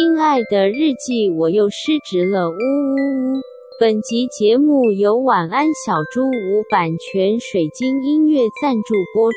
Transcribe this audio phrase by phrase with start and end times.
[0.00, 3.40] 亲爱的日记，我又失职了，呜呜呜！
[3.80, 9.36] 本集节目由晚安小猪无版权水晶音乐赞助播出。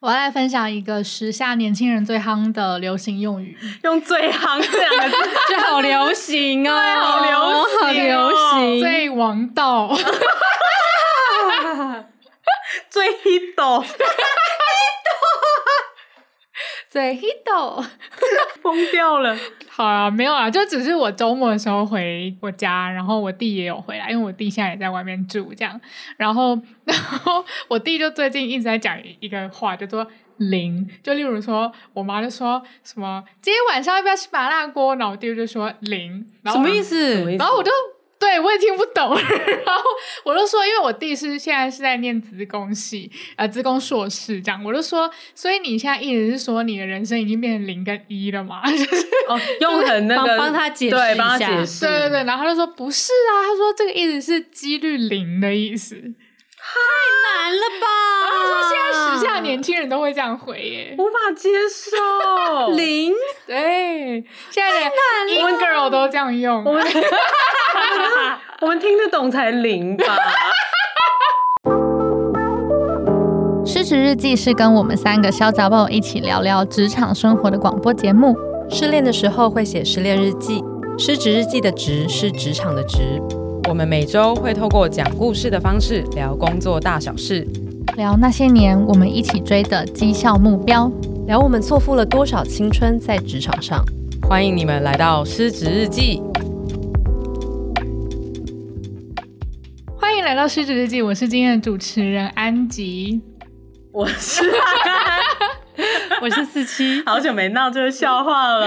[0.00, 5.16] 我要来分享一个时下年轻人最夯的流行用语，用“最夯”这两个字
[5.50, 7.30] 就好流行哦，好流
[7.66, 9.94] 行，好流行，最王道，
[12.88, 13.84] 最 hit。
[16.98, 17.84] 最 hit，
[18.60, 19.36] 疯掉了。
[19.68, 25.80] 好啊，没有啊，就只是我周末的时候回我家，然后我弟也有回来，因为我弟现在也在外面住，这样。
[26.16, 30.04] 然后， 然后我弟就最近一直在讲一个话，叫做
[30.38, 37.24] “零”，就例如说，我妈就说什么今天晚上要不要吃麻辣锅，然后我弟就说“零”，什么意思？
[37.36, 37.70] 然后我就。
[38.18, 39.82] 对，我也听不懂， 然后
[40.24, 48.62] 我就说，因为我弟是现在是在念职工系，呃，职工硕士这样，我就说，所以你现在意思是说，你的人生已经变成零跟一了嘛？
[48.70, 55.94] 就是哦，用很那个帮 他解释对，一下，帮他解释，对对对，然后他就说不是啊，他说这个意思是几率零的意思，
[56.68, 56.74] 太
[57.24, 57.86] 难了吧？
[58.22, 63.14] 然后他说现在时下年轻人都会这样回耶，无法接受零，
[63.46, 64.92] 对，现在
[65.26, 66.62] 连 in girl 都这样用。
[66.64, 66.84] 我们
[68.60, 70.04] 我们听得懂才零吧。
[73.64, 78.36] 失职日记是跟我们三个小杂宝一起聊聊职场生活的广播节目。
[78.70, 80.62] 失恋的时候会写失恋日记，
[80.98, 83.22] 失职日记的职是职场的职。
[83.68, 87.46] 我们每周会透过讲故事的方式聊工作大小事，
[87.98, 90.90] 聊那些年我们一起追的绩效目标，
[91.26, 93.84] 聊我们错付了多少青春在职场上。
[94.26, 96.22] 欢迎你们来到失职日记。
[100.00, 103.20] 欢迎来到失职日记，我是今天的主持人安吉，
[103.92, 104.44] 我是
[106.20, 108.66] 我是四七，好久没闹这个笑话了，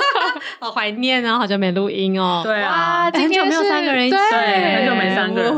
[0.58, 2.40] 好怀念啊，好久没录音哦。
[2.44, 5.52] 对啊，很久没有三个人一起，对，很久没三个人，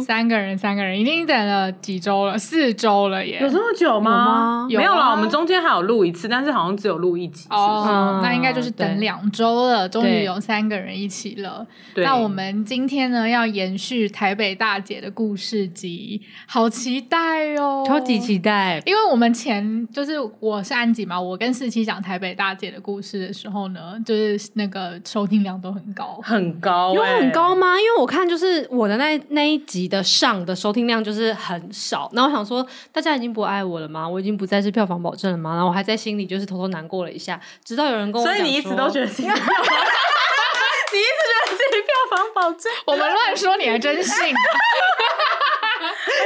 [0.00, 4.66] 三个人，三个人，已经等了几周了，四周了耶，有这么久吗？
[4.70, 4.82] 有吗？
[4.82, 7.48] 没有啦，我们中间还有录一次，但是好像只有录一集。
[7.50, 11.66] 哦，那应该就是等两周了，终于有三个人一起了。
[11.96, 20.62] 那我们今天呢，要延续台北大姐的故事集，好期待哦，超级期待，因为我们前就是我。
[20.68, 21.18] 是安吉嘛？
[21.18, 27.68] 我跟四七讲台北大姐的故事的时候呢，就是那个收听量都很高，很高、欸，有很高吗？
[27.80, 34.06] 因为我看就是我的那那一集的上的收听量就是很少，然后我想说大家已经不爱我了吗？
[34.08, 35.54] 我已经不再是票房保证了吗？
[35.54, 39.44] 然后我还在心里就是偷偷难过了一下，直到有人跟我说，所以你一直都觉得自己票房，
[40.92, 44.28] 你一直觉得自己票房保证，我们乱说你还真信， 哎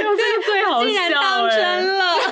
[0.02, 2.04] 呦，这个最好笑、欸，竟然当真了。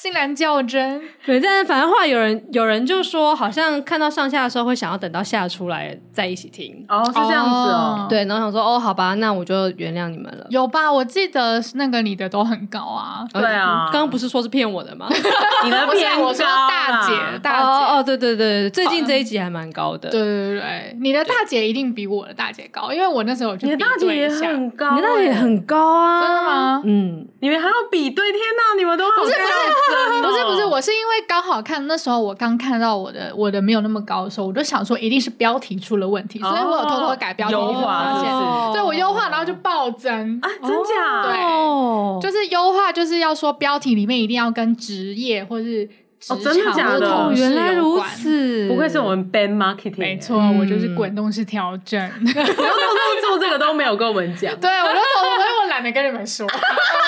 [0.00, 6.86] 竟然较真，对，但是反正后来有人有人就说，好像看到上下的时候会想要等到下出来再一起听。
[6.88, 8.06] 哦，是这样子哦。
[8.08, 10.46] 对，然后想说，哦，好吧，那我就原谅你们了。
[10.50, 10.90] 有吧？
[10.92, 13.26] 我记得那个你的都很高啊。
[13.32, 15.08] 对啊，刚刚不是说是骗我的吗？
[15.64, 20.08] 你的骗我说大姐，大姐，哦哦，对对对，最近这一集还蛮高的。
[20.10, 26.22] 对对对，你的大姐一定比我的大姐高，因为我那时候就你的大姐也很高，你的大姐也很高啊。
[26.22, 26.82] 真的吗？
[26.84, 28.28] 嗯，你们还要比对？
[28.28, 29.22] 天哪，你们都好高。
[29.24, 29.34] 不是
[30.22, 38.20] 不是不是，我是因为刚好看那时候我刚看到我的我的没有那么高的时候，我就想说一定是标题出了问题，所以我有偷偷改标题，优化，
[38.72, 40.38] 对，我优化然后就暴增。
[40.42, 41.22] 啊，真假？
[41.22, 45.88] 对，就是优化就是要说标题里面一定要跟职业或是
[46.28, 47.32] 哦，真的假的？
[47.34, 56.46] 原来如此，不愧是我们 band marketing，没错，我就是滚动式调整，然后偷偷做这个都没有跟我们讲，对我就偷偷，所以我懒得跟你们说。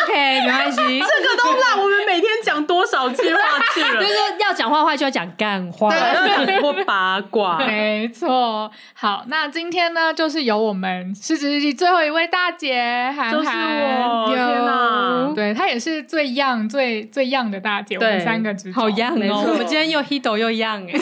[0.04, 3.40] OK，没关系，这个都让我们每天讲多少句话
[3.74, 4.00] 去了。
[4.00, 7.58] 就是说要讲话的话就要讲干话，对，要讲八卦。
[7.66, 18.74] 没错，好，那今天呢，就是由我们失职日记最后一位大姐韩韩，就是我，天哪，对，她也是最 young、最最 young 的大姐，我们三个之中。
[18.74, 19.44] 好 young 哦。
[19.52, 20.87] 我们今天又 hito 又 young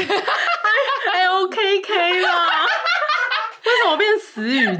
[1.12, 2.30] 哎，L K K 啦，
[3.64, 4.76] 为什么变死语？L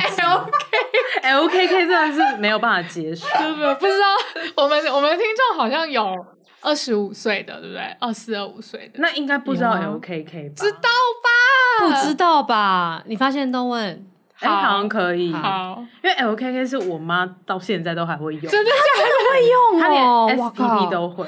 [0.47, 4.07] K L K K 真的是没有办法接受，不不知道
[4.57, 6.15] 我们我们听众好像有
[6.61, 7.97] 二十五岁的，对不对？
[8.01, 10.55] 二四二五岁的，那应该不知道有啊 LKK 吧？
[10.57, 10.79] 知道
[11.25, 11.87] 吧？
[11.87, 13.03] 不知道吧？
[13.07, 14.07] 你发现都问，
[14.41, 19.09] 哎，好像可以，好，因为 LKK 是我妈到现在都还会用，真的假的？
[19.33, 21.25] 会用她连哦，SPP 都会。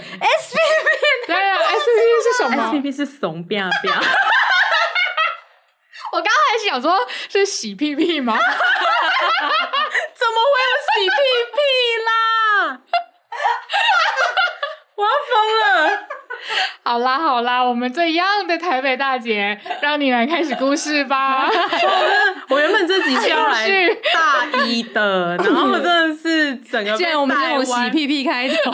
[1.27, 3.95] 对啊，SPP 是什么？SPP 是怂变变，
[6.13, 8.37] 我刚刚还想说是洗屁屁吗？
[8.39, 8.47] 怎
[10.27, 11.15] 么会有洗屁
[11.53, 11.59] 屁
[12.07, 12.11] 啦？
[14.97, 15.31] 我要疯
[15.61, 15.63] 了！
[16.83, 21.49] 好啦好啦，我们这样的台北大姐，让你来开始故事吧。
[22.49, 23.69] 我原本这集是要来
[24.13, 28.73] 大一的，然后真的是整个被既然我们用洗屁屁开头，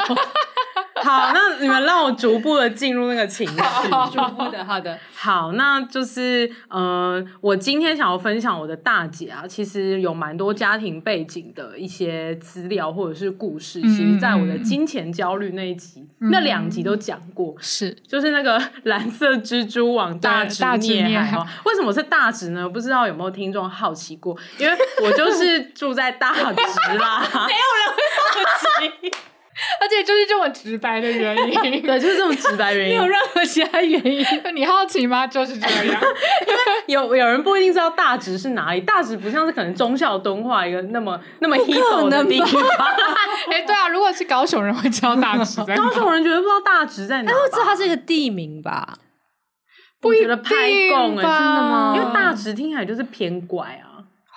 [1.06, 3.54] 好，那你们让我逐步的进入那个情绪。
[3.54, 21.46] 逐步的，好的，好，那就是呃，我今天想要分享我的大姐啊，其实有蛮多家庭背景的一些资料或者是故事，嗯其实在我的金钱焦虑那一集、嗯、那两集都讲过，是就是那个蓝色蜘蛛网大直大直孽孽海哦。
[21.64, 22.68] 为什么是大直呢？
[22.68, 24.36] 不知道有没有听众好奇过？
[24.58, 26.40] 因为我就是住在大直
[26.98, 29.12] 啦， 没有人会好奇。
[29.80, 34.24] 而且就是这么直白的原因， 对，就是这么直白原因， 没有任何其他原因。
[34.54, 35.26] 你好奇吗？
[35.26, 36.02] 就是这样。
[36.46, 42.62] 因为有有人不一定知道大直是哪里，大直不像是可能中校敦化一个那么那么 hit 的地方。
[43.50, 48.98] 哎、欸，对啊，如果是高雄人会知道大直在哪，高雄人绝对不知道大直在哪，他会知道它是一个地名吧？
[50.00, 50.54] 不觉得拍
[50.90, 51.94] 供哎，真的吗？
[51.96, 53.85] 因为大直听起来就是偏怪啊。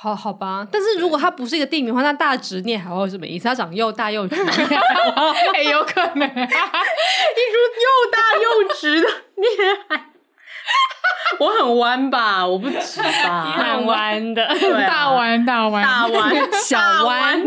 [0.02, 3.48] 好好吧，但是如果它不是一个地名的话，那大直念还会什么意思？
[3.50, 4.36] 它长又大又直，
[5.54, 10.06] 哎，有可能、啊，一株又大又直的念海。
[11.40, 12.46] 我很弯吧？
[12.48, 13.54] 我不直吧？
[13.58, 14.48] 很弯的，
[14.88, 17.42] 大弯大弯大弯小弯，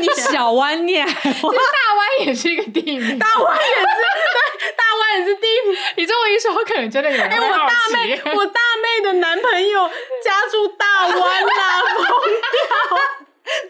[0.00, 1.54] 你小弯念大弯
[2.18, 3.84] 也是一个地名，大湾也是
[4.60, 5.76] 对，大湾也是地名。
[5.96, 7.28] 你这么一说，可能真的有人。
[7.28, 9.88] 哎、欸，我大妹，我大妹的男朋友
[10.22, 12.98] 家住大湾啦，疯掉！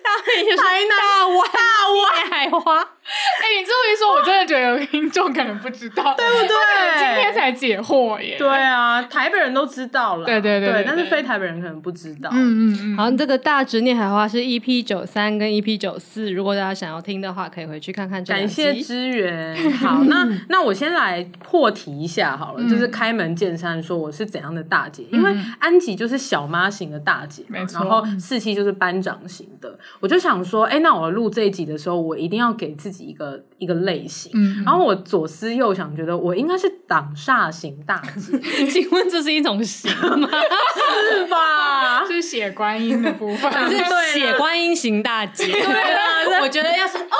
[0.03, 1.61] 大妹也是台南大湾大
[1.91, 2.89] 湾海花。
[3.41, 6.55] 哎、欸，你这么一说，我真的觉得有听众可能不知道，对不对？
[6.99, 8.37] 今天才解惑耶。
[8.39, 12.31] 对啊，台北人都知道了，对对对，但是非台北人可能不知道。
[12.33, 12.37] 嗯
[12.71, 12.97] 嗯嗯。
[12.97, 18.33] 好，这个大直念海花是 EP 九三跟 EP 九四，如果大家想要听的话，可以回去看看这。
[18.33, 19.57] 感谢支援。
[19.79, 27.81] 好，那那我先来破题一下好了，嗯、就是开门见山说我是怎样的大姐，嗯、因为安吉就是小妈型的大姐，没错。
[27.81, 33.43] 然后四期就是班长型的，我就想说，哎、欸，那我录这一集的时候，我一定要给自己一个。
[33.59, 38.39] 一个类型，嗯，然后我左思右想，觉得我应该是挡煞型大姐。
[38.71, 40.29] 请问这是一种型吗？
[41.11, 42.07] 是吧？
[42.07, 43.77] 是血观音的部分， 是
[44.13, 45.51] 血观音型大姐。
[45.51, 47.11] 对啊，我觉得要是哦，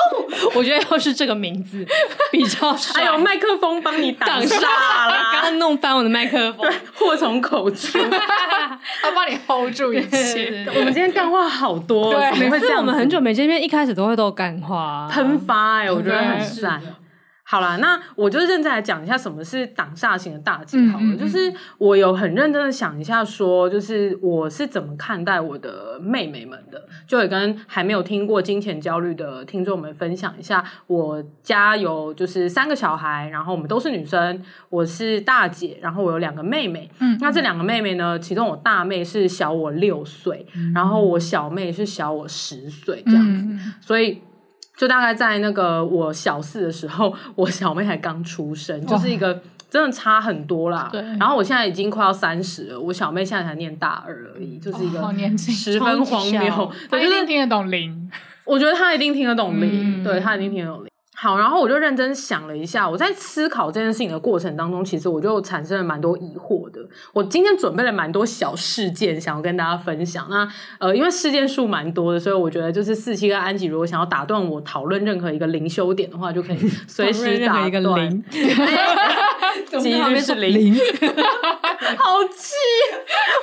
[0.55, 1.85] 我觉得要是这个名字
[2.31, 3.03] 比较帅。
[3.03, 6.65] 还有麦克风帮你挡煞啦，刚刚弄翻我的麦克风，
[6.95, 10.65] 祸从口出，他帮你 hold 住一切。
[10.73, 12.79] 我们今天干话好多，对，怎么会这样？
[12.79, 16.19] 我们很久没见面，一开始都会都干话喷发哎，我觉得。
[16.19, 16.81] 很赞，
[17.43, 21.03] 好啦，那我就认真来讲一下什么是挡煞型的大姐好了。
[21.03, 30.63] 嗯嗯嗯，就是我有很认真的想一下，说就是我是怎么看待我的妹妹们的，就也跟还没有听过金钱焦虑的听众们分享一下。
[30.85, 36.87] 我家有就是三个小孩，然后我们都是女生，我是大姐，然后我有两个妹妹。
[36.99, 44.21] 嗯，那这两个妹妹呢，其中我大妹是小我六岁，嗯，然后我小妹是小我十岁这样子，嗯，所以。
[44.79, 50.87] 就大概在那个我小四的时候，我小妹才刚出生，就是一个真的差很多啦。
[50.89, 51.01] 对。
[51.19, 56.71] 然后我现在已经快要三十了，我小妹现在才念大二而已，就是一个十分荒谬。
[56.89, 58.09] 她一定听得懂零，
[58.45, 60.88] 我觉得她一定听得懂零，嗯、对她一定听得懂零。
[61.21, 66.79] 好，然后我就认真想了一下，我在思考这件事情的过程当中，其实我就产生了蛮多疑惑的。
[67.11, 70.25] 我今天准备了蛮多小事件，想要跟大家分享。
[70.29, 70.47] 那
[70.79, 76.57] 呃，因为事件数蛮多的，所以我觉得就是四七跟安吉，如果想要打断我讨论任何一个灵修点的话，就可以
[76.87, 77.67] 随时打断。
[77.67, 78.23] 一个零，
[79.81, 82.53] 几率是 零，好气，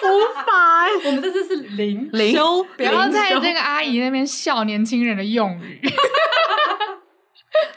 [0.02, 0.08] 无
[0.46, 1.08] 法、欸。
[1.08, 5.78] 我们这次是零零修，不要在这个阿姨那边笑年轻人的用语。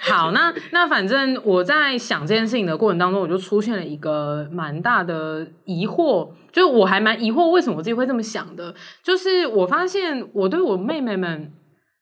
[0.01, 11.51] 好，那那反正我在想这件事情的过程当中，我就出现了一个蛮大的疑惑，就我还蛮疑惑为什么我自己会这么想的，就是我发现我对我妹妹们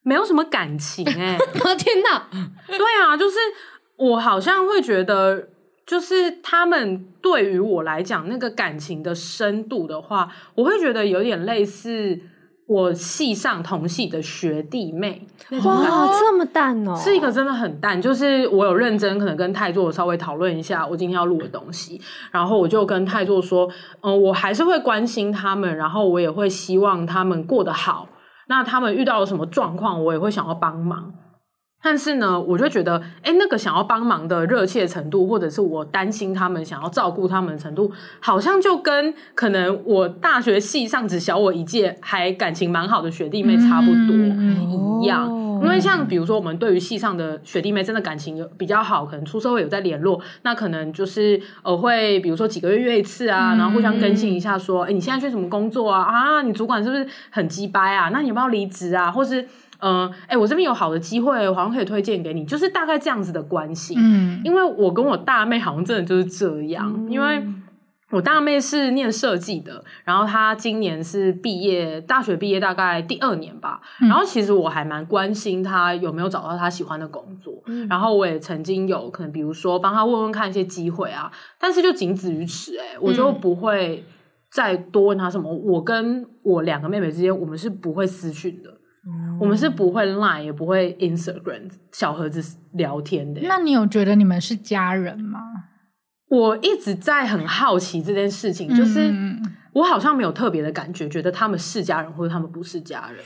[0.04, 2.30] 没有什么感情、欸， 哎，天哪，
[2.68, 3.38] 对啊，就是
[3.98, 5.50] 我好像会觉得，
[5.86, 12.20] 就是他们对于我来讲那个感情的深度的话，我会觉得有点类似
[12.68, 15.26] 我系上同系的学弟妹
[15.64, 18.02] 哇，这么淡哦，是一个真的很淡。
[18.02, 23.70] 就是我有认真可能跟太座稍微讨论一下我今天要录的东西，然后我就跟太座说，
[24.02, 28.10] 嗯，我还是会关心他们，然后我也会希望他们过得好。
[28.50, 31.14] 那他们遇到了什么状况，我也会想要帮忙。
[31.90, 37.90] 但是呢，我就觉得，哎，那个想要帮忙的热切程度，或者是我担心他们想要照顾他们的程度，
[38.20, 44.14] 好像就跟可能我大学系上只小我一届，还感情蛮好的学弟妹差不多
[45.02, 45.34] 一样。
[45.64, 56.02] 因为像比如说，我们对于系上的学弟妹真的感情有比较好，可能出社会有在联络，那可能就是呃会比如说几个月约一次啊，然后互相更新一下，说，哎，你现在去什么工作啊？
[56.02, 58.10] 啊，你主管是不是很鸡掰啊？
[58.12, 59.10] 那你要不要离职啊？
[59.10, 59.48] 或是。
[59.80, 63.96] 嗯，哎、欸，我这边有好的机会，我好像可以推荐给你，就是大概这样子的关系。
[63.98, 67.44] 嗯，因为我跟我大妹好像真的就是这样，嗯、因为
[68.12, 73.82] 我大妹是念设计的，然后她今年是毕业，大学毕业大概第二年吧。
[74.02, 81.30] 嗯、然后其实我还蛮关心她有没有找到她喜欢的工作，嗯、然后我也曾经有可能，比如说帮她问问看一些机会啊，
[81.60, 84.06] 但是就仅止于此、欸，哎，我就不会
[84.50, 85.54] 再多问她什么。
[85.54, 88.77] 我跟我两个妹妹之间，我们是不会私讯的。
[89.40, 93.42] 我们是不会 Line 也不会 Instagram 小盒子聊天的。
[93.44, 95.40] 那你有觉得你们是家人吗？
[96.30, 99.14] 我一直在很好奇这件事情，就是
[99.74, 103.24] 我好像没有特别的感觉，觉得他们是家人或者他们不是家人。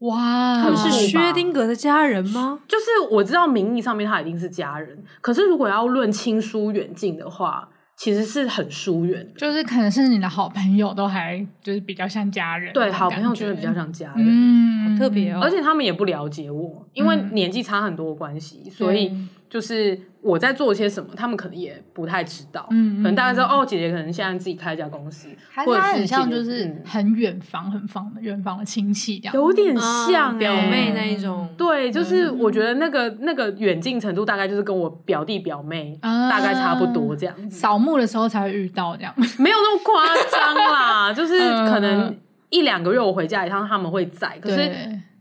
[0.00, 2.60] 哇，他们是薛丁格的家人吗？
[2.68, 7.68] 就是我知道名义上面他一定是家人，可是如果要论亲疏远近的话。
[8.00, 15.40] 其实是很疏远，就是可能是你的好朋友都还就是比较像家人，对，好朋友就是比较像家人，嗯，好特别哦。
[15.42, 19.12] 而且他们也不了解我，因为年纪差很多的关系，嗯、所以
[19.50, 20.00] 就是。
[20.22, 22.66] 我在做些什么，他们可能也不太知道。
[22.72, 25.30] 嗯，可能大家知道哦，姐姐可能现在自己开一家公司，
[25.64, 31.48] 或者是很像就是很远房、很房的远房的亲戚这样，有点像表妹那一种。
[31.56, 37.34] 对，就是我觉得那个那个远近程度，大概就是跟我表弟表妹大概差不多这样。
[37.50, 42.14] 扫墓的时候才会遇到这样，没有那么夸张啦， 就是可能
[42.50, 44.38] 一两个月我回家一趟，他们会在。
[44.38, 44.70] 可是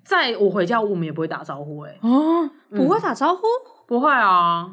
[0.03, 1.79] 在我回家，我们也不会打招呼。
[1.83, 3.43] 哎，哦，不会打招呼？
[3.89, 4.69] 不会啊。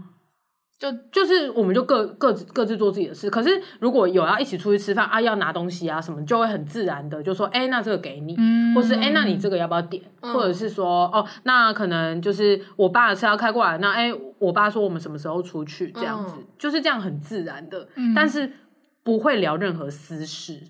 [0.78, 3.30] 就就是，我们就各各自各自做自己的事。
[3.30, 3.49] 可是
[3.80, 10.02] 如果有要一起出去吃饭啊，要拿东西啊什么，就会很自然的就说，哎、欸，那这个给你，嗯、或是哎、欸，那你这个要不要点？
[10.20, 18.52] 嗯、或者是说，哦，那可能就是我爸的车要开过来，那哎、欸，我爸说我们什么时候出去这样子，嗯、就是这样很自然的，嗯、但是
[19.02, 20.61] 不会聊任何私事。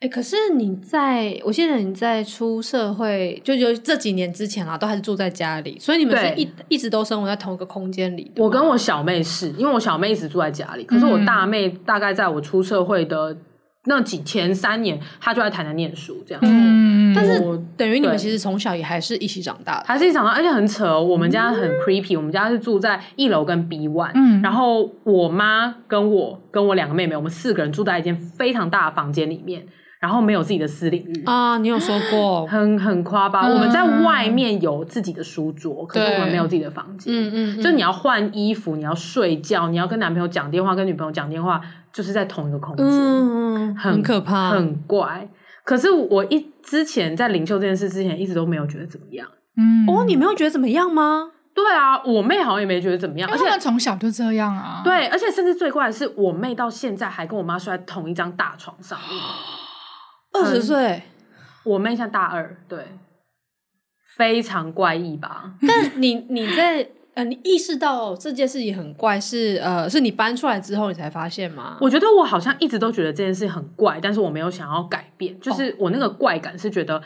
[0.00, 8.32] 哎、欸，可是你在，我记得你在出社会，就就这几年之前啊，都还是住在家里，所以你们是一一直都生活在同一个空间里。
[8.36, 13.36] 我跟我小妹是因为我小妹一直住在家里，可是我大妹大概在我出社会的
[13.84, 16.48] 那几前三年，她就在台南念书这样子。
[16.50, 17.38] 嗯，但是
[17.76, 20.98] 等于你们其实从小也还是一起长大的，还是一起长大，而且很扯。
[20.98, 29.66] 我们家很 creepy，我们家是住在一楼跟 B one，嗯，然后我妈跟我跟我两个妹妹，我们四个人住在一间非常大的房间里面。
[30.00, 33.42] 然后没有自己的私领域啊，你有说过，很很夸吧。
[33.42, 37.12] 嗯、我们在外面有自己的书桌，可是我们没有自己的房间。
[37.14, 41.60] 嗯嗯，嗯就你要换衣服，你要睡觉，你要跟男朋友讲电话，跟女朋友讲电话，
[41.92, 45.28] 就是在同一个空间，嗯、很，很可怕，很怪。
[45.64, 49.28] 可是我一之前在领袖这件事之前，一直都没有觉得怎么样。
[49.58, 51.30] 嗯，哦，你没有觉得怎么样吗？
[51.52, 54.80] 对啊，我妹好像也没觉得怎么样，而且她从小就这样啊。
[54.82, 59.10] 对，而且甚至最怪的是，我妹到现在还跟我妈睡在同一张大床上面。
[60.32, 61.02] 二十岁，
[61.64, 62.86] 我妹像大二，对，
[64.16, 65.54] 非常怪异吧？
[65.66, 71.76] 但你你在呃，你意识到这件事情很怪是，呃，是你搬出来之后你才发现吗？
[71.80, 77.02] 我觉得我好像一直都觉得这件事很怪，但是我没有想要改变，就是我那个怪感是觉得。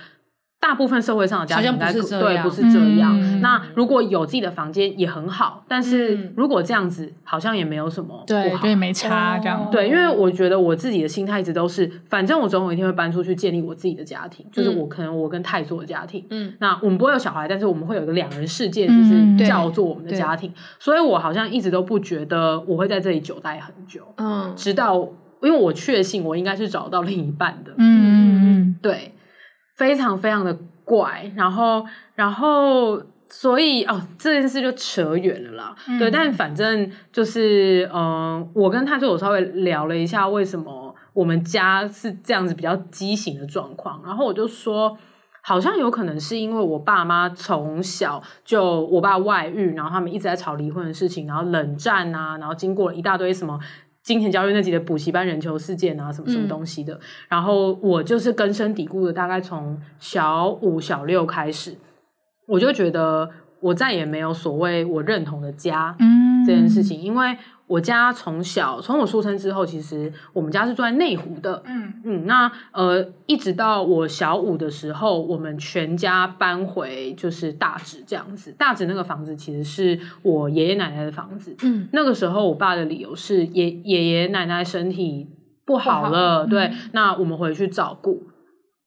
[0.65, 3.21] 大部分社会上的家庭应该不是这样，对，不是这样。
[3.21, 9.69] 嗯、那如果有自己的房间也很好，但是如果这样子，好像也没有什么不好，对，对，没差这样。
[9.71, 16.25] 对，因为我觉得我自己的心态一直都是，反正我总有一天会搬出去建立我自己的家庭，就是我可能我跟太做的家庭。
[16.31, 20.49] 嗯，那我们不会有小孩，但是我们会有一个两人世界，就是叫做我们的家庭。
[20.49, 24.01] 嗯、所以我好像一直都不觉得我会在这里久待很久。
[24.17, 24.97] 嗯，直到
[25.43, 27.73] 因为我确信我应该是找到另一半的。
[27.77, 29.13] 嗯嗯嗯，对，
[29.75, 30.57] 非常非常的。
[30.87, 31.83] 怪，然后，
[32.15, 35.75] 然后，所以哦，这件事就扯远了啦。
[35.89, 44.03] 嗯、对，但反正就是，嗯、呃，我跟他就有稍微聊了一下，为什么我们家是这样子比较畸形的状况。
[44.05, 44.95] 然后我就说，
[45.41, 53.59] 好像有可能是因为我爸妈从小就我爸外遇，然后他们一直在吵离婚的事情，然后冷战啊，然后经过了一大堆什么
[54.05, 56.95] 金钱教育那集的补习班人球事件啊，什么什么东西的。
[56.95, 61.77] 嗯、然后我就是根深蒂固的，大概从小五、小六开始，
[62.47, 63.29] 我就觉得
[63.61, 67.37] 我再也没有所谓我认同的家，嗯，这件事情，因为。
[67.67, 71.63] 我家从小从我出生之后，其实我们家是住在内湖的。
[71.65, 78.53] 嗯嗯，那呃，一直到我小五的时候，我们全家搬回就是大直这样子。
[78.53, 81.57] 大直那个房子其实是我爷爷奶奶的房子。
[81.63, 85.29] 嗯，那个时候我爸的理由是爷爷爷奶奶身体
[85.65, 88.25] 不好了，好对，嗯、那我们回去照顾。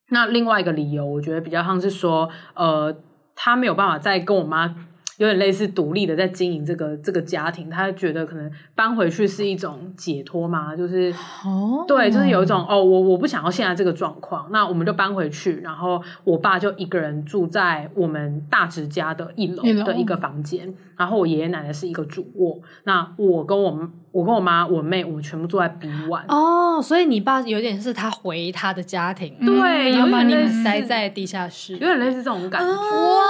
[0.09, 2.95] 那另外一个理由，我觉得比较像是说，呃，
[3.35, 4.75] 他没有办法再跟我妈。
[5.17, 33.23] 有点类似独立的在经营这个这个家庭，他觉得可能搬回去是一种解脱嘛，就是哦，对，就是有一种哦，我我不想要现在这个状况，那我们就搬回去，然后我爸就一个人住在我们大侄家的一楼的一个房间，然后我爷爷奶奶是一个主卧，那我跟我我跟我妈我妹我们全部住在 B one 哦，所以你爸有点是他回他的家庭，对，然后把你们塞在地下室，有点类似这种感觉，哇，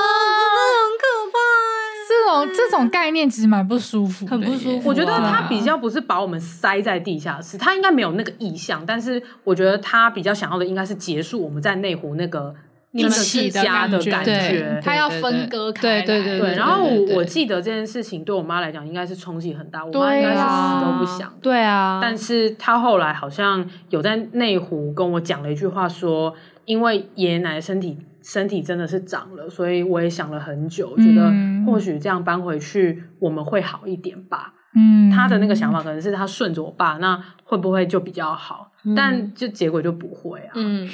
[2.30, 4.90] 种这种概念其实蛮不舒服，很不舒服。
[4.90, 8.86] 我觉得他比较不是把我们塞在地下室，他应该没有那个意向。
[8.86, 12.54] 但是我觉得他比较想要的应该是结束我们在内湖那个
[12.92, 14.80] 一起家的感觉。
[14.84, 16.56] 他要分割开，对对对。
[16.56, 21.34] 然后我记得这件事情对我妈来讲应该是冲击很大，我妈应该是死都不想。
[21.42, 22.00] 对啊。
[22.02, 26.34] 但是他后来好像有在内湖跟我讲了一句话，说
[26.66, 27.98] 因为爷爷奶奶身体。
[28.28, 31.32] 身体真的是长了，所以我也想了很久，觉得
[31.66, 34.54] 或许这样搬回去我们会好一点吧。
[34.76, 38.74] 嗯，他的那个想法可能是他顺着我爸，那会不会就比较好？
[38.84, 40.52] 嗯，但就结果就不会啊。
[40.56, 40.90] 嗯。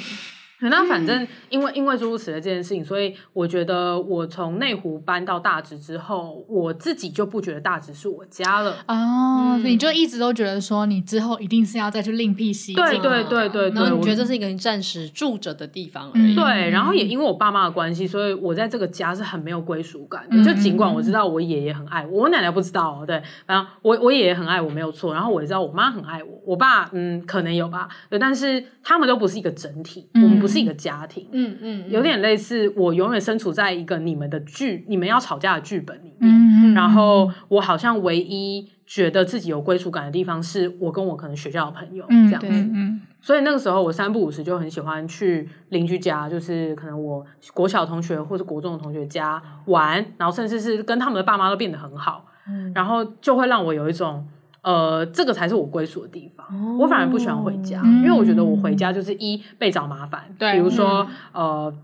[0.60, 9.60] 那反正因为因为诸如此类这件事情，所以我觉得我从内湖搬到大直之后，我自己就不觉得大直是我家了哦。
[9.62, 12.74] 你就一直都觉得说，你之后一定是要再去另辟蹊径。
[12.76, 16.34] 对对对对，然后你觉得这是一个你暂时住着的地方而已。
[16.34, 20.44] 对，然后也因为我爸妈的关系，所以我在这个家是很没有归属感的。
[20.44, 23.04] 就尽管我知道我爷爷很爱我，我奶奶不知道哦。
[23.06, 30.54] 对，然后我我爷爷很爱我没有错，然后我也知道我妈很爱我，我爸嗯可能有吧，对，但是他们都不是一个整体，我们不是。
[30.54, 54.26] 一个家庭，嗯嗯，有点类似我永远身处在一个你们的剧，你们要吵架的剧本里面，嗯嗯，然后我好像唯一觉得自己有归属感的地方，是我跟我可能学校的朋友这样子，嗯，嗯，所以那个时候我三不五时就很喜欢去邻居家，就是可能我国小同学或者国中的同学家玩，然后甚至是跟他们的爸妈都变得很好，嗯，然后就会让我有一种。
[54.64, 56.44] 呃，这个才是我归属的地方。
[56.48, 60.24] 哦、我反而不喜欢回家，嗯、因为我觉得我回家就是一被找麻烦。
[60.38, 61.74] 对，比如说，嗯、呃，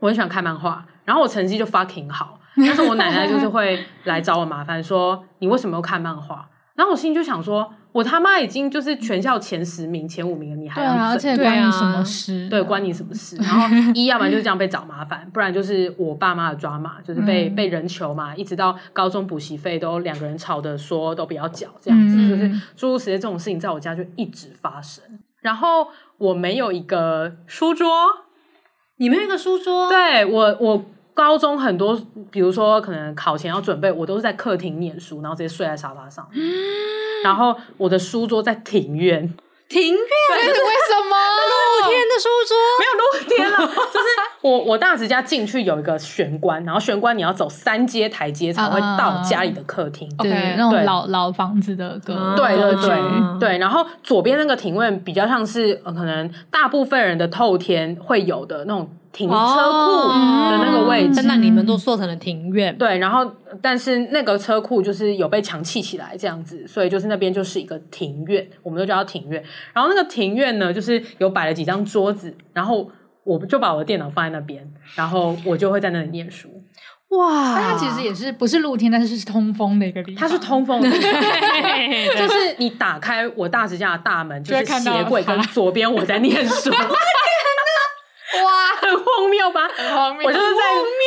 [0.00, 6.48] 我很喜欢看漫画，然后我成绩就 fucking 好，但是我奶奶就是会来找我麻烦，说你为什么要看漫画？
[6.74, 7.72] 然后我心里就想说。
[7.92, 11.08] 我他妈已经就是全校前十名、前五名了，你还要整？
[11.08, 12.48] 而且关你什么事？
[12.48, 13.36] 对，关你什么事？
[13.36, 25.02] 然后一，要不然就是这样被找麻烦，不然就是我爸妈的抓马，就是被被人求嘛，一直到高中补习费都两个人吵的说都不要缴，这样子就是诸如此类这种事情，在我家就一直发生。
[25.40, 27.88] 然后我没有一个书桌，
[28.98, 29.88] 你没有一个书桌？
[29.88, 30.84] 对，我我。
[31.18, 36.24] 高中很多，比如说可能考前要准备，我都是在客厅念书，然后直接睡在沙发上。
[36.32, 36.40] 嗯、
[37.22, 39.32] 然后我的书桌在庭院，
[39.68, 41.16] 庭院对是为什么？
[41.80, 43.56] 露天的书桌没有露天了，
[43.92, 44.06] 就是
[44.42, 50.08] 我我大直家进去有一个玄关，然后玄关你要走三阶台阶才会到家里的客厅。
[50.18, 53.58] 对、uh, uh, 那种老老房子的歌，uh, 对对对、uh, 对。
[53.58, 58.90] 然后左边那个庭院比较像是、呃、可能大部分人的透天会有的那种。
[59.12, 62.76] 停车库的那个位置，那你们都做成了庭院。
[62.76, 63.28] 对，然后
[63.62, 69.42] 但是那个车库就是有被墙砌起来这样子，所以就是那边就是一个庭院，我们都叫它庭院。
[69.72, 72.88] 然后那个庭院呢，就是有摆了几张桌子，然后
[73.24, 76.48] 我就把我的电脑放在那边，然后我就会在那里念书。
[77.08, 80.20] 哇，它其实也是不是露天，但是是通风的一个地方。
[80.20, 86.70] 它是通风的， 就是你打开我大直家的大门，就是鞋柜跟左边我在念书。
[89.18, 89.68] 荒谬吧？
[89.74, 90.26] 很荒谬。
[90.26, 90.62] 我就是在，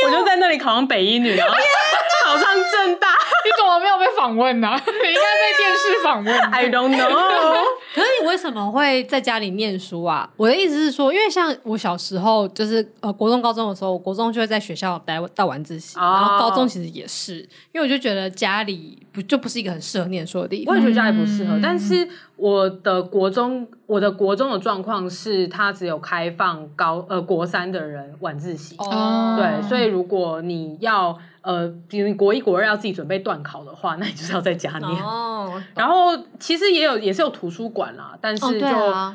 [0.07, 1.55] 我就在那里考上北医女，然后
[2.25, 3.17] 考上正大。
[3.51, 4.69] 你怎么没有被访问呢？
[4.79, 6.33] 你应该被电视访问。
[6.51, 7.11] I don't know。
[7.93, 10.29] 可是你为什么会在家里念书啊？
[10.37, 17.39] 我的意思是说，因为像我小时候，就是呃，国中、高中的时候，我国中就会在学校待到晚自习，然后高中其实也是，
[17.73, 20.73] 因为我就觉得家里不就不是一个很适合念书的地方。
[20.73, 28.75] 我也觉得家里不适合，但是我的国中，我的国中的状况是，它只有开放高呃国三的人晚自习。
[28.77, 31.17] 哦，对，所以如果你要。
[31.41, 34.89] 呃，比如你国一国二要自己准备段考的话， 那你就是要在家念。
[35.03, 38.67] 哦，然后其实也有也是有图书馆啦，但是就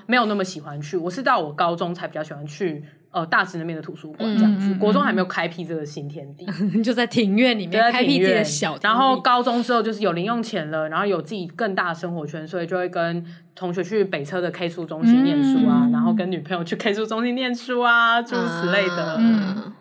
[0.07, 0.97] 没有那么喜欢去。
[0.97, 4.69] 我是到我高中才比较喜欢去呃大直那边的图书馆这样子。
[4.69, 6.45] 嗯嗯嗯国中还没有开辟这个新天地，
[6.83, 19.17] 就在庭院里面开辟自己的小，然后高中之后就是有零用钱了，然后有自己更大的生活圈，所以就会跟同学去北车的 K 书中心念书啊，嗯然后跟女朋友去 K 书中心念书啊，诸如此类的。
[19.19, 19.73] 嗯，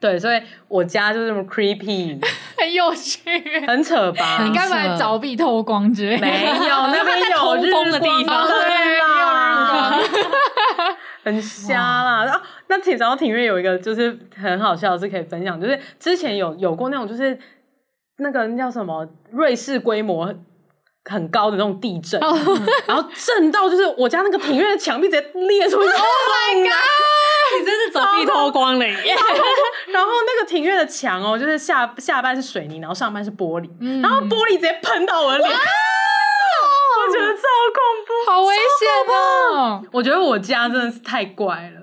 [0.00, 2.18] 对，所以我家就是这么 creepy，
[2.56, 3.20] 很有趣。
[3.66, 4.42] 很扯吧？
[4.46, 6.26] 你该不会凿壁透光之类的？
[6.26, 12.24] 没有，那边有 日的地方光对啦有很瞎啦。
[12.24, 17.38] 然后那挺然后庭院有一个就是很好笑的是可以分享，就是之前有有过那种就是
[18.18, 20.34] 那个那叫什么瑞士规模。
[21.10, 22.20] 很高的那种地震，
[22.86, 25.88] 然后震到就是我家那个庭院的墙壁直接裂出去。
[25.88, 26.72] Oh my god！
[27.58, 29.16] 你真是走地偷光了耶！
[29.88, 33.68] 然后那个庭院的墙哦，就是下下半是水泥，然后上半是玻璃，
[34.02, 37.42] 然后玻璃直接喷到我的脸，我觉得超
[37.74, 39.82] 恐怖，好危险哦！
[39.92, 41.80] 我觉得我家真的是太怪了。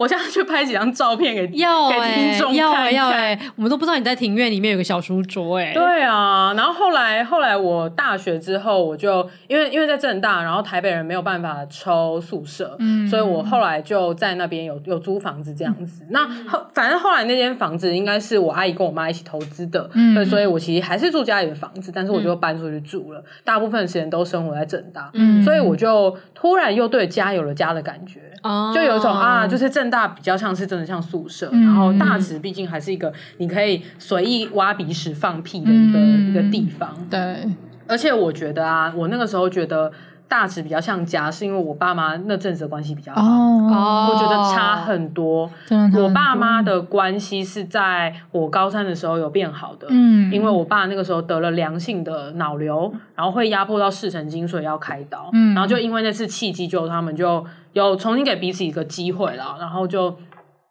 [0.00, 2.94] 我现在去拍几张照片给给要给、听众要哎、看看。
[2.94, 16.02] 要哎、我们都不知道你在庭院里面有个小书桌哎、对啊，然后后来后来我大学之后，我就因为因为在政大，然后台北人没有办法抽宿舍，嗯所以我后来就在那边有有租房子这样子。
[16.08, 28.20] 那后反正后来那间房子应该是我阿姨跟我妈一起投资的，嗯对，所以我其实还是住家里的房子，但是我就搬出去住了，大部分时间都生活在政大，嗯所以我就突然又对家有了家的感觉。
[28.42, 36.30] 哦就有一种啊，就是政大比较像是真的像宿舍，嗯然后大直毕竟还是一个你可以随意挖鼻屎放屁的一个、嗯。
[36.30, 36.94] 一个地方。
[37.10, 37.44] 对，
[37.88, 39.90] 而且我觉得啊，我那个时候觉得
[40.28, 43.20] 大直比较像家，是因为我爸妈那阵子的关系比较好。
[43.20, 46.02] 哦，我觉得差很多，真的差很多。
[46.04, 50.32] 我爸妈的关系是在我高三的时候有变好的，嗯。
[50.32, 55.52] 因为我爸那个时候得了良性的脑瘤，然后会压迫到视神经，所以要开刀，嗯。
[55.54, 60.16] 然后就因为那次契机，就他们就有重新给彼此一个机会了，然后就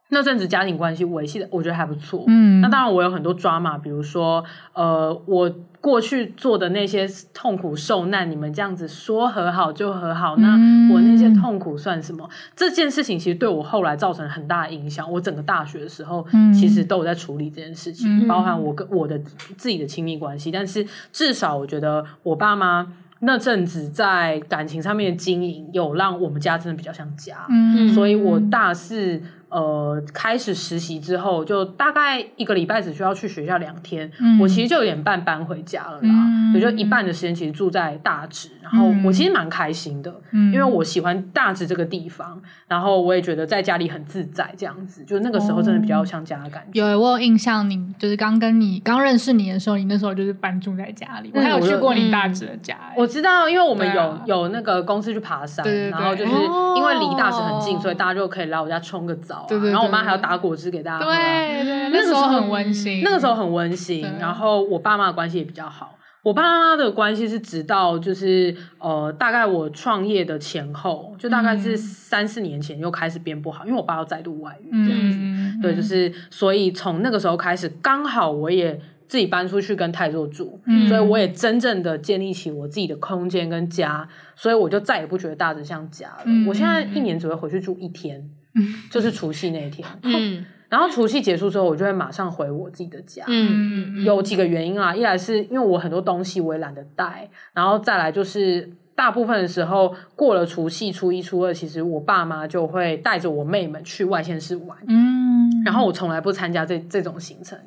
[0.09, 12.27] 那阵子家庭关系维系的，我觉得还不错，嗯那当然我有很多 drama，比如说呃，我过去做的那些痛苦受难，你们这样子说和好就和好，那嗯我那些痛苦算什么？
[12.55, 15.09] 这件事情其实对我后来造成很大的影响。
[15.09, 19.17] 我整个大学的时候，嗯其实都有在处理这件事情，嗯包含我跟我的
[19.57, 20.51] 自己的亲密关系。
[20.51, 27.45] 但是至少我觉得我爸妈那阵子在感情上面的经营，有让我们家真的比较像家。
[27.49, 36.09] 嗯所以我大四呃开始实习之后，就大概一个礼拜只需要去学校两天，嗯我其实就有点半搬回家了啦。
[36.25, 46.81] 嗯也就一半的时间其实住在大直，然后我其实蛮开心的，嗯因为我喜欢大直这个地方，然后我也觉得在家里很自在，这样子，就那个时候真的比较像家的感觉。
[46.81, 61.17] 有我有印象，你就是刚跟你刚认识你的时候，你那时候就是搬住在家里，我还有去过你大直的家、欸我知道，因为我们有、啊有那个公司去爬山，对对对然后就是哦因为离大直很近，所以大家就可以来我家冲个澡、啊，对对对然后我妈还要打果汁给大家喝、啊。
[61.17, 65.95] 对对，那个时候很温馨，那个时候很温馨，然后我爸妈的关系也比较好。
[66.21, 75.17] 我爸妈的关系是直到就是呃，大概我创业的前后，就大概是三四年前又开始变不好，因为我爸要再度外遇这样子。
[75.17, 86.23] 嗯，对，就是所以从那个时候开始，刚好我也自己搬出去跟泰座住，嗯所以我也真正的建立起我自己的空间跟家，所以我就再也不觉得大直像家了。
[86.25, 88.29] 嗯我现在一年只会回去住一天，
[88.89, 89.87] 就是除夕那一天。
[90.03, 93.23] 嗯然后除夕结束之后，我就会马上回我自己的家。
[93.27, 107.57] 嗯嗯有几个原因啊，一来是因为我很多东西我也懒得带，然后再来就是大部分的时候过了除夕、初一、初二，其实我爸妈就会带着我妹们去外县市玩，嗯，然后我从来不参加这这种行程。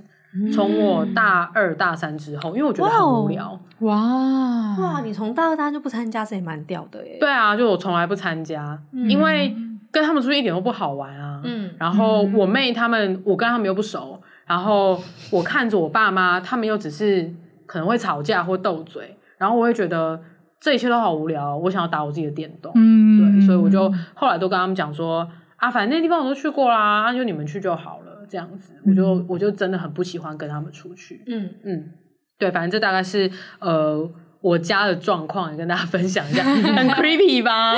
[0.52, 3.58] 从我大二大三之后，因为我觉得很无聊。
[3.80, 7.18] 哇哇，你从大二大三就不参加，这也蛮屌的耶。
[7.20, 9.54] 对啊，就我从来不参加，因为
[9.90, 11.40] 跟他们出去一点都不好玩啊。
[11.44, 14.98] 嗯然后我妹他们，我跟他们又不熟，然后
[15.30, 17.30] 我看着我爸妈，他们又只是
[17.66, 20.20] 可能会吵架或斗嘴，然后我会觉得
[20.60, 22.72] 这一切都好无聊，我想要打我自己的电动。
[22.74, 28.01] 嗯，对，所以我就后来都跟他们讲说啊，反正那地方我都去过啦，那就你们去就好了，
[28.32, 31.22] 这样子，我就我就真的很不喜欢跟他们出去。
[31.26, 31.90] 嗯嗯，
[32.38, 37.74] 对，反正这大概是呃我家的状况，也跟大家分享一下，很 creepy 吧？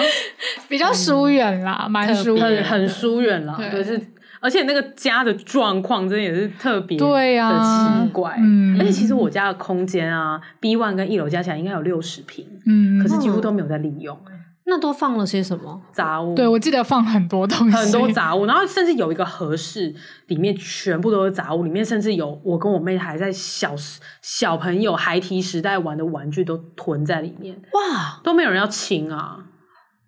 [0.69, 4.01] 比较疏远啦，蛮疏远，很很疏远啦，对对，是，
[4.39, 14.17] 而且那个家的状况真的也是特别对呀的奇怪，嗯而且其实我家的空间啊，B one 跟一楼加起来应该有六十平，嗯，可是几乎都没有在利用。
[14.67, 16.35] 那都放了些什么杂物？
[16.35, 19.95] 对，我记得放很多东西，很多杂物，然后甚至有一个和室，
[20.29, 23.75] 里面全部都是杂物，里面甚至有我跟我妹还在小
[24.23, 29.45] 小朋友孩提时代玩的玩具都囤在里面，哇，都没有人要清啊，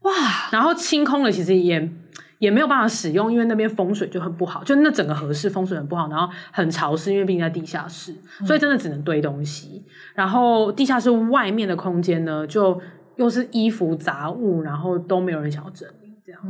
[0.00, 0.12] 哇，
[0.50, 1.92] 然后清空了，其实也
[2.38, 8.14] 也没有办法使用，因为那边风水就很不好，就那整个和室风水很不好，然后很潮湿，因为毕竟在地下室，
[8.46, 9.84] 所以真的只能堆东西。
[9.84, 12.80] 嗯、然后地下室外面的空间呢，就。
[13.16, 16.40] 又是衣服杂物，然后都没有人想要整理，这样。
[16.42, 16.48] 哦，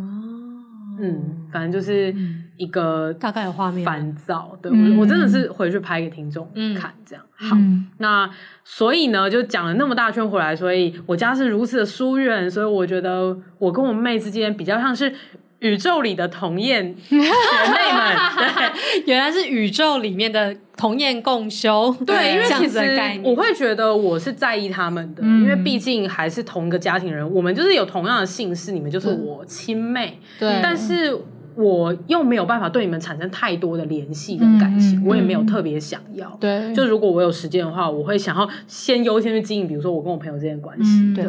[1.01, 2.15] 嗯，反正就是
[2.57, 4.59] 一个大概的画面，烦躁。
[4.61, 6.49] 对，我我真的是回去拍给听众
[6.79, 7.25] 看，这样。
[7.35, 7.57] 好，
[7.99, 8.31] 那
[8.65, 15.13] 所以呢，就讲了那么大圈回来，所以我家是如此的疏远，所以我觉得我跟我妹之间比较像是。
[15.61, 21.97] 宇宙里的童燕学妹们， 对，原来是宇宙里面的童燕共修。
[22.07, 22.79] 对，因为其实
[23.25, 30.19] 我会觉得我是在意他们的，嗯、因为毕竟还是同一个家庭人，我们就是有同样的姓氏，你们就是我亲妹。
[30.39, 31.17] 对，但是
[31.55, 36.29] 我又没有办法对你们产生太多的联系跟感情，嗯、我也没有特别想要。
[36.39, 41.15] 对，就如果我有时间的话，我会想要先优先去经营，比如说我跟我朋友之间的关系。
[41.15, 41.25] 对。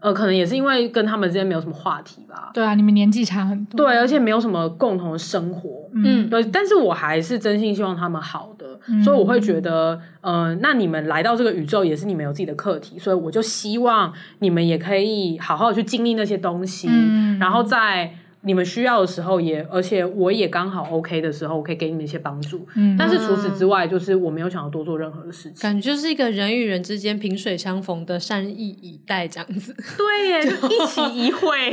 [0.00, 2.50] 嗯呃，可能也是因为跟他们之间没有什么话题吧。
[2.52, 3.76] 对啊，你们年纪差很多。
[3.76, 5.70] 对，而且没有什么共同的生活。
[5.94, 6.42] 嗯，对。
[6.44, 18.12] 但是我还是真心希望他们好的，嗯、所以我会觉得，呃，那你们来到这个宇宙也是你们有自己的课题，所以我就希望你们也可以好好的去经历那些东西，嗯、然后在。
[18.46, 22.64] 你们需要的时候也，而且我也刚好 OK 的时候，我可以给你们一些帮助。
[22.76, 25.60] 嗯，但是除此之外，就是我没有想要多做任何的事情。
[25.60, 29.74] 感觉就是一个人与人之间萍水相逢的善意以待这样子。
[29.98, 31.72] 对耶，一起一会，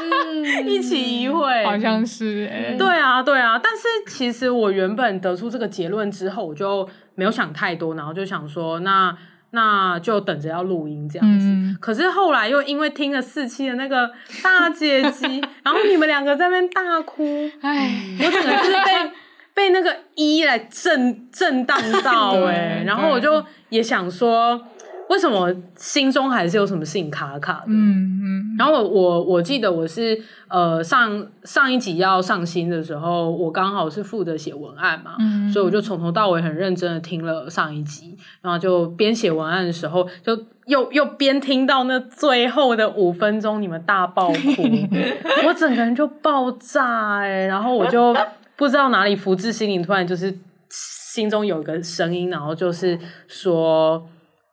[0.00, 2.76] 嗯，一起一会，好像是哎。
[2.78, 3.58] 对啊，对啊。
[3.58, 9.18] 但是其实我原本得出这个结论之后，我就没有想太多，然后就想说那。
[9.50, 14.10] 那就等着要录音这样子，嗯、可是后来又因为听了四期的那个
[14.42, 19.10] 大姐集， 然后你们两个在那边大哭，哎，我整个就是被
[19.54, 24.60] 被那个一来震震荡到哎、欸，然后我就也想说。
[25.08, 27.64] 为什么心中还是有什么事情卡卡的？
[27.68, 28.56] 嗯嗯。
[28.58, 44.62] 然后我我我记得我是呃上上一集要上新的时候，我刚好是负责写文案嘛，嗯，所以我就从头到尾很认真的听了上一集，然后就边写文案的时候，就又又边听到那最后的五分钟你们大爆哭，
[45.46, 48.14] 我整个人就爆炸哎、欸，然后我就
[48.56, 50.36] 不知道哪里福至心灵，突然就是
[50.68, 54.06] 心中有一个声音，然后就是说。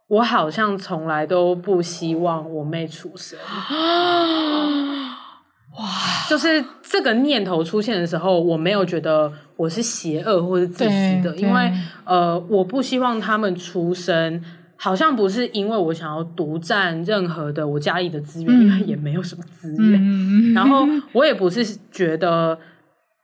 [0.07, 3.39] 我好像从来都不希望我妹出生，
[5.77, 5.85] 哇！
[6.29, 11.71] 就是这个念头出现的时候，我没有觉得我是邪恶或者自私的，因为
[12.03, 14.41] 呃，我不希望他们出生，
[14.75, 22.57] 好像不是因为我想要独占任何的我家里的资源，嗯、因为也没有什么资源，嗯、然后我也不是觉得。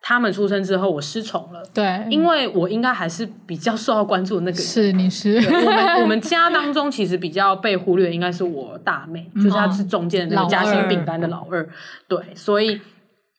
[0.02, 1.64] 他们出生之后，我失宠了。
[1.74, 4.66] 对，因为我应该还是比较受到关注的那个人。
[4.66, 5.38] 是，你是。
[5.38, 11.70] 我们 我们家当中其实比较被忽略，应该是我大妹，嗯、就是她是中间的那个夹心饼干的老二。
[12.08, 12.82] 对，所以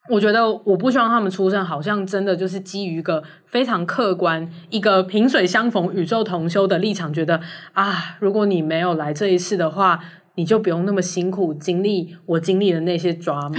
[0.09, 7.41] 我觉得我不希望他们出生，好像真的就是基于一个非常客观、一个萍水相逢、宇宙同修的立场，觉得
[7.73, 9.99] 啊，如果你没有来这一次的话，
[10.35, 13.59] 你就不用那么辛苦经历我经历的那些 drama。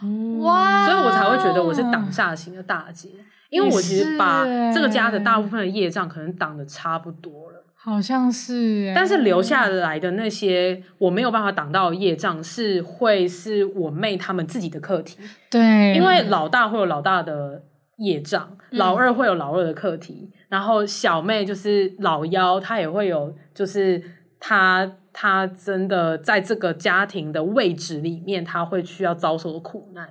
[0.40, 0.86] 哇！
[0.86, 3.10] 所以我才会觉得我是挡煞型的大姐，
[3.50, 8.90] 因为我其实把这个家的大部分的业障可能挡的差不多了，好像是。
[8.96, 15.18] 但是留下来的那些我没有办法挡到的业障，是会是我妹他们自己的课题。
[15.50, 17.64] 对，因为老大会有老大的
[17.98, 24.02] 业障，老二会有老二的课题，嗯、然后小妹就是老幺，她也会有，就是
[24.38, 24.90] 她。
[25.12, 30.08] 他真的在这个家庭的位置里面，他会需要遭受的苦难。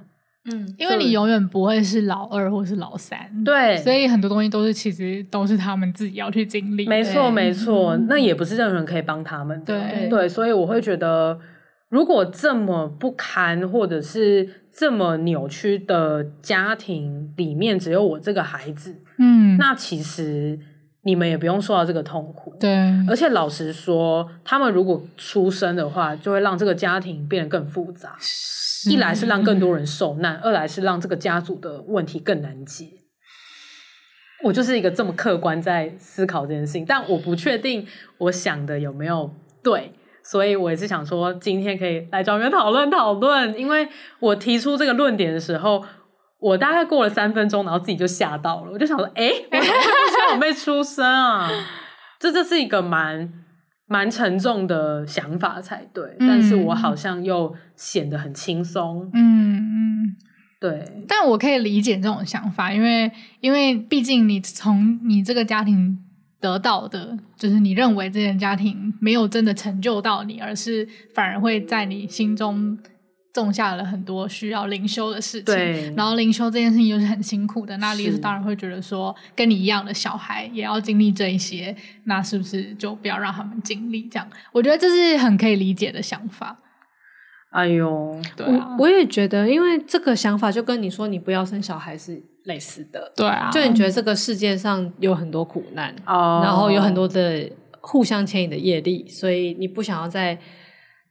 [0.51, 6.87] 嗯，因为你永远不会是老二或是老三，对，所以很多东西都是其实都是他们自己要去经历。
[6.87, 9.79] 没错，没错，那也不是任何人可以帮他们的。
[9.79, 11.37] 对，对，所以我会觉得，
[11.89, 20.59] 如果这么不堪或者是这么扭曲的家庭里面只有我这个孩子，嗯，那其实。
[21.09, 22.69] 你们也不用受到这个痛苦，对。
[23.07, 28.15] 而且老实说，他们如果出生的话，就会让这个家庭变得更复杂。
[28.87, 32.85] 一来是让更多人受难，二来是让这个家族的问题更难解。
[34.43, 37.87] 我就是一个这么客观在思考这件事情，但我不确定
[38.19, 39.91] 我想的有没有对，
[40.23, 43.87] 所以我也是想说，今天可以来找你们讨论讨论，因为
[44.19, 45.83] 我提出这个论点的时候。
[46.39, 48.71] 我大概过了三分钟，然后自己就吓到了。
[48.71, 51.49] 我就想说，哎、欸，我怎么会不希望我妹出生啊？
[52.17, 53.29] 这这是一个蛮
[53.87, 59.09] 蛮沉重的想法才对，嗯、但是我好像又显得很轻松。
[59.13, 60.15] 嗯嗯，
[60.61, 61.05] 对。
[61.07, 65.97] 但我可以理解这种想法，因为因为毕竟你从你这个家庭
[66.39, 72.77] 得到的，就是你认为这件家庭没有真的成就到你，而是反而会在你心中。
[73.31, 84.09] 种下了很多需要灵修的事情，然后灵修这件事情又是很辛苦的，那丽丝当然会觉得说，跟你一样的小孩也要经历这一些，那是不是就不要让他们经历？
[84.09, 86.57] 这样，我觉得这是很可以理解的想法。
[87.51, 97.47] 哎呦，对啊，我，我也觉得，因为这个想法就跟你说你不要生小孩是类似的，对啊，就你觉得这个世界上有很多苦难，哦，然后有很多的
[97.79, 100.37] 互相牵引的业力，所以你不想要在。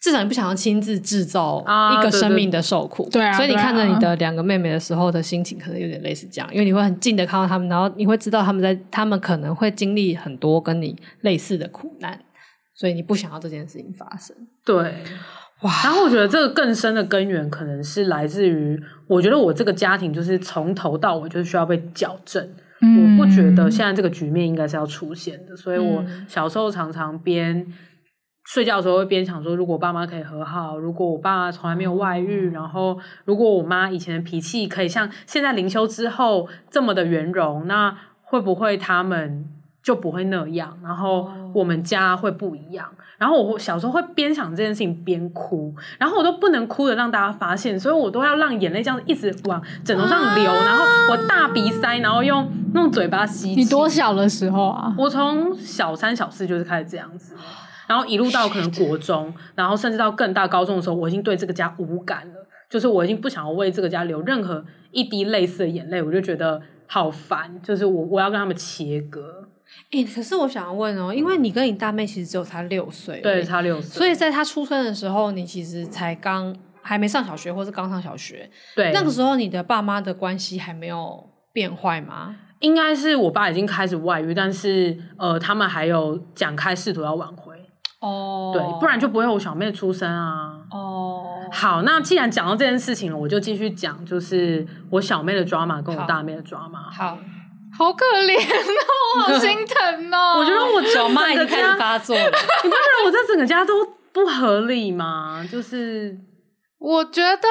[0.00, 1.61] 至少你不想要亲自制造
[1.92, 12.20] 一个生命的受苦，对啊，所以你看着你的两个妹妹的时候的心情，可能有点类似这样，因为你会很近的看到他们，然后你会知道他们在，他们可能会经历很多跟你类似的苦难，
[12.74, 14.37] 所以你不想要这件事情发生。
[14.64, 14.76] 对，
[15.62, 15.72] 哇！
[15.82, 22.48] 然后我觉得这个更深的根源，可能是来自于，我觉得我这个家庭就是从头到尾就需要被矫正，
[22.82, 27.66] 嗯，我不觉得现在这个局面应该是要出现的，所以我小时候常常边。
[28.48, 39.44] 睡觉的时候会边想说，如果我爸妈可以和好，如果我爸妈从来没有外遇，然后如果我妈以前的脾气可以像现在灵修之后这么的圆融，那会不会他们
[39.82, 40.78] 就不会那样？
[40.82, 42.88] 然后我们家会不一样？
[43.18, 53.50] 然后我小时候会边想这件事情边哭，然后我都不能哭的让大家发现，所以我都要让眼泪这样一直往枕头上流，然后我大鼻塞，然后用用嘴巴吸。
[53.50, 54.94] 你多小的时候啊？
[54.96, 57.34] 我从小三小四就是开始这样子。
[57.88, 69.48] 然后一路到可能国中，然后甚至到更大高中的时候，我已经对这个家无感了，就是我已经不想要为这个家流任何一滴类似的眼泪，我就觉得好烦， 就是我我要跟他们切割。
[69.90, 82.37] 哎、欸，可是我想要问哦，因为你跟你大妹其实只有差六岁，对，差六岁，所以在她出生的时候，你其实才刚还没上小学，或是刚上小学，对，那个时候你的爸妈的关系还没有变坏吗？
[82.61, 87.47] 应该是我爸已经开始外遇，但是呃，他们还有讲开试图要挽回。
[88.00, 90.54] 哦，对，不然就不会有我小妹出生啊。
[90.70, 96.88] 哦，好，那既然讲到这件事情了，我就继续讲，就是我小妹的 drama 跟我大妹的 drama。
[96.92, 97.18] 好，
[97.76, 100.38] 好可怜哦，好心疼哦。
[100.38, 102.22] 我觉得我小妈已经开始发作了，
[102.62, 105.44] 你不觉得我这整个家都不合理吗？
[105.50, 106.16] 就是
[106.78, 107.48] 我觉得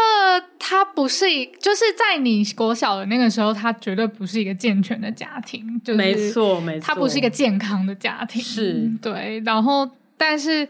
[0.58, 9.90] 他不是一，就是在你国小的那个时候，他绝对不是一个健全的家庭，就是没错没错，他不是一个健康的家庭，是对，然后。
[10.18, 10.68] 但是，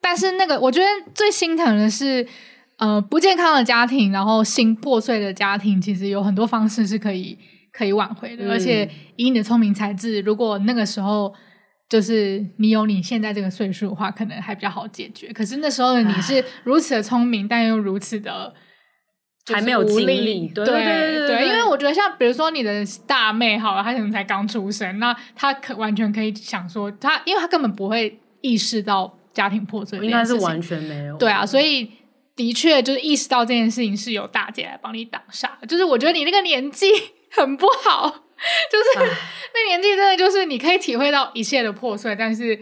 [0.00, 2.26] 但是那个，我觉得最心疼的是，
[2.78, 7.38] 呃，不健康的家庭，然后心破碎的家庭，其实有很多方式是可以
[7.72, 8.44] 可以挽回的。
[8.44, 11.34] 嗯、而且，以你的聪明才智，如果那个时候
[11.90, 15.32] 就是你有你现在这个岁数的话，可能还比较好解决。
[15.32, 18.54] 可是那时候的你是如此的聪明，但又如此的
[19.52, 28.18] 还没有经历，对对对，对，对，因为我觉得像比如说你的大妹，好了，她可能才刚出生，那她可完全可以想说，她因为她根本不会。
[28.40, 31.16] 意识到家庭破碎应该是完全没有。
[31.16, 31.90] 对啊，所以
[32.34, 35.58] 的确就是意识到这件事情是有大姐来帮你挡下。
[35.68, 36.86] 就是我觉得你那个年纪
[37.30, 38.08] 很不好，
[38.70, 39.10] 就是
[39.54, 42.58] 那年纪真的就是你可以体会到一切的破碎，但是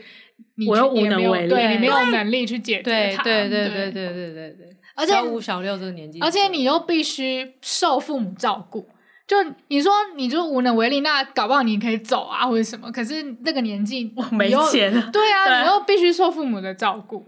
[0.57, 3.23] 你又也没有对，没有能力去解决它。
[3.23, 8.89] 对对对对对对对，而且小五小六这个年纪，而且你又必须受父母照顾。
[9.29, 9.37] 就
[9.69, 12.91] 你说，你就无能为力，那搞不好你可以走啊，或者什么。
[12.91, 14.91] 可是那个年纪，我没钱。
[15.13, 17.25] 对啊，对你又必须受父母的照顾。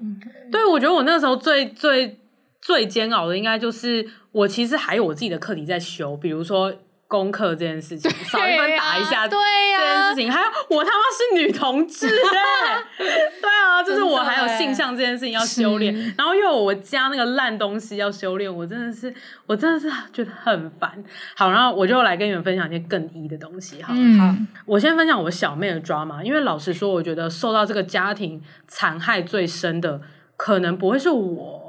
[0.51, 2.19] 对，我觉得我那时候最最
[2.61, 6.75] 最煎熬的，应该就是我其实还有我自己的课题在修，比如说。
[7.11, 9.27] 功课这件事情，少一分打一下。
[9.27, 9.37] 对
[9.73, 19.12] 呀，这件事情，还有我他妈是女同志哎， 对啊，就是我还有性向这件事情要修炼，然后又有我家那个烂东西要修炼，我真的是，
[19.46, 21.03] 我真的是觉得很烦。
[21.35, 23.83] 好，然后我就来跟你们分享一些更一的东西。
[23.83, 24.33] 好，嗯、好，
[24.64, 30.01] 我先分享我小妹的 drama，因为老实说，我觉得受到这个家庭残害最深的，
[30.37, 31.60] 可能不会是我。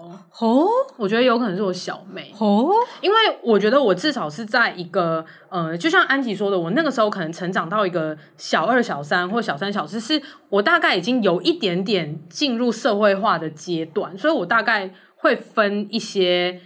[0.42, 0.70] 哦，oh?
[0.98, 2.76] 我觉得有可能是我小妹哦，oh?
[3.00, 16.60] 因为我觉得我至少是在一个呃，就像安吉说的，我那个时候可能成长到一个小二、小三或小三、小四，是我大概已经有一点点进入社会化的阶段，所以我大概会分一些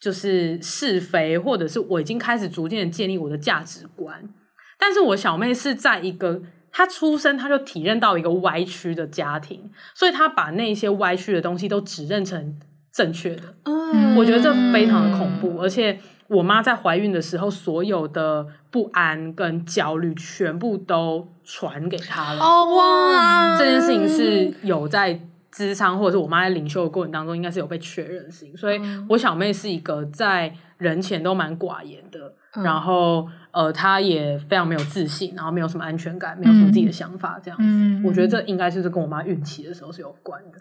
[0.00, 4.28] 就是是非，或者是我已经开始逐渐的建立我的价值观。
[4.76, 12.58] 但是我小妹是在一个她出生，她就体认到一个歪曲的家庭，所以她把那些歪曲的东西都指认成。
[12.92, 22.40] 正确的，嗯，我觉得这非常的恐怖，而且我妈在怀孕的时候，所有的不安跟焦虑全部都传给她了。
[22.40, 25.20] 哦哇，这件事情是有在
[25.52, 28.56] 咨商，或者是我妈在领袖的过程当中，应该是有被确认的事情。
[28.56, 37.64] 所以，我小妹是一个在人前都蛮寡言的，嗯、然后呃，她也非常没有自信，然后没有什么安全感，没有什么自己的想法，这样子。
[37.66, 40.58] 嗯、我觉得这应该是跟我妈孕期的时候是有关的。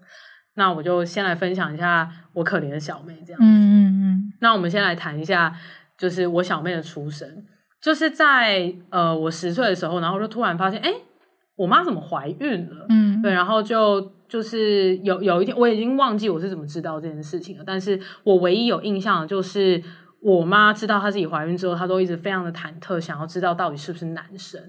[0.55, 3.47] 那我就先来分享一下我可怜的小妹这样子。
[3.47, 5.55] 嗯嗯，那我们先来谈一下，
[5.97, 7.45] 就是我小妹的出生，
[7.81, 10.91] 就是在呃我十岁的时候，然后就突然发现，哎，
[11.55, 12.85] 我妈怎么怀孕了？
[12.89, 19.81] 嗯，对，然后就就是有有一天，我已经忘记我是怎么知道这件事情了，但是我唯一有印象的就是。
[20.21, 24.61] 我妈知道她自己怀孕之后，她都一直非常的忐忑，想要知道到底是不是男生。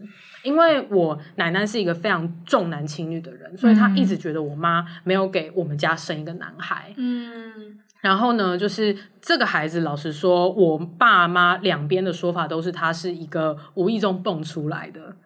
[0.42, 6.94] 因为我奶奶是一个非常重男轻女的人，所以她一直觉得我妈没有给我们家生一个男孩。
[6.96, 15.16] 嗯，然后呢，就是这个孩子，老实说，我爸妈两边的说法都是他是一个无意中蹦出来的。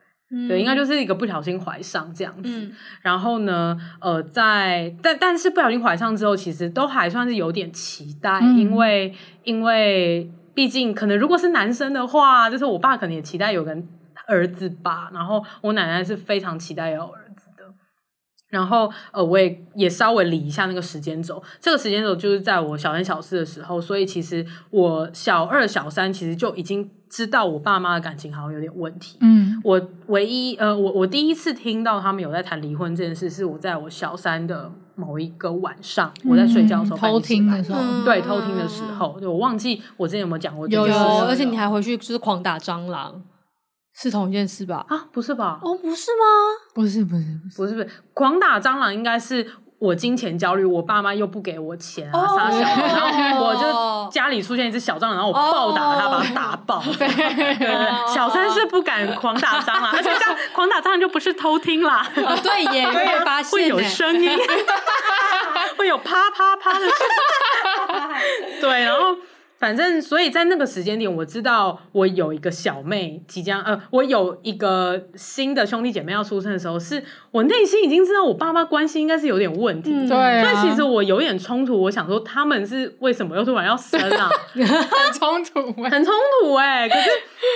[0.48, 2.72] 对，应该就是一个不小心怀上这样子，嗯、
[3.02, 9.14] 然后呢，呃，在但但是不小心怀上之后，其实都还算是有点期待，嗯、因为
[9.44, 13.76] 因为毕竟可能如果是男生的话，就是我爸可能也期待有个
[14.26, 17.14] 儿子吧，然后我奶奶是非常期待有
[18.54, 26.88] 然后呃，我也也稍微理一下那个时间轴，这个时间轴就是在我小三小四的时候，所以其实我小二小三其实就已经。
[27.06, 29.18] 知道我爸妈的感情好像有点问题。
[29.20, 40.90] 嗯，我唯一呃，我我第一次听到他们有在谈离婚这件事，是我在我小三的某一个晚上，嗯、我在睡觉的时候偷听的时候，嗯、对，偷听的时候，对，我忘记我之前有没有讲过这件事。
[40.90, 43.22] 有，有，而且你还回去就是狂打蟑螂，
[43.94, 44.84] 是同一件事吧？
[44.88, 45.58] 啊，不是吧？
[45.62, 46.24] 哦，不是吗？
[46.74, 47.22] 不是，不是，
[47.56, 49.52] 不是，不是，狂打蟑螂应该是。
[49.80, 56.82] 我金钱焦虑，我爸妈又不给我钱啊，杀小孩，然后我就家里出现一只小蟑螂，然后我暴打他，把他打爆。
[56.96, 62.06] 对对对，小三是不敢狂打蟑螂， 而且这样狂打蟑螂就不是偷听啦。
[62.14, 64.30] 对耶，会发现会有声音，
[65.76, 68.60] 会有啪啪啪的声音。
[68.62, 69.14] 对，然后。
[69.64, 81.80] 反正，所以在那个时间点，我知道我有一个小妹即将，呃，我有一个新的兄弟姐妹要出生的时候，是我内心已经知道我爸妈关系应该是有点问题，嗯、对、啊，所以其实我有点冲突。
[81.80, 84.28] 我想说，他们是为什么又突然要生啊？
[84.52, 86.12] 很冲突，很冲
[86.42, 86.88] 突哎、欸！
[86.90, 87.08] 可是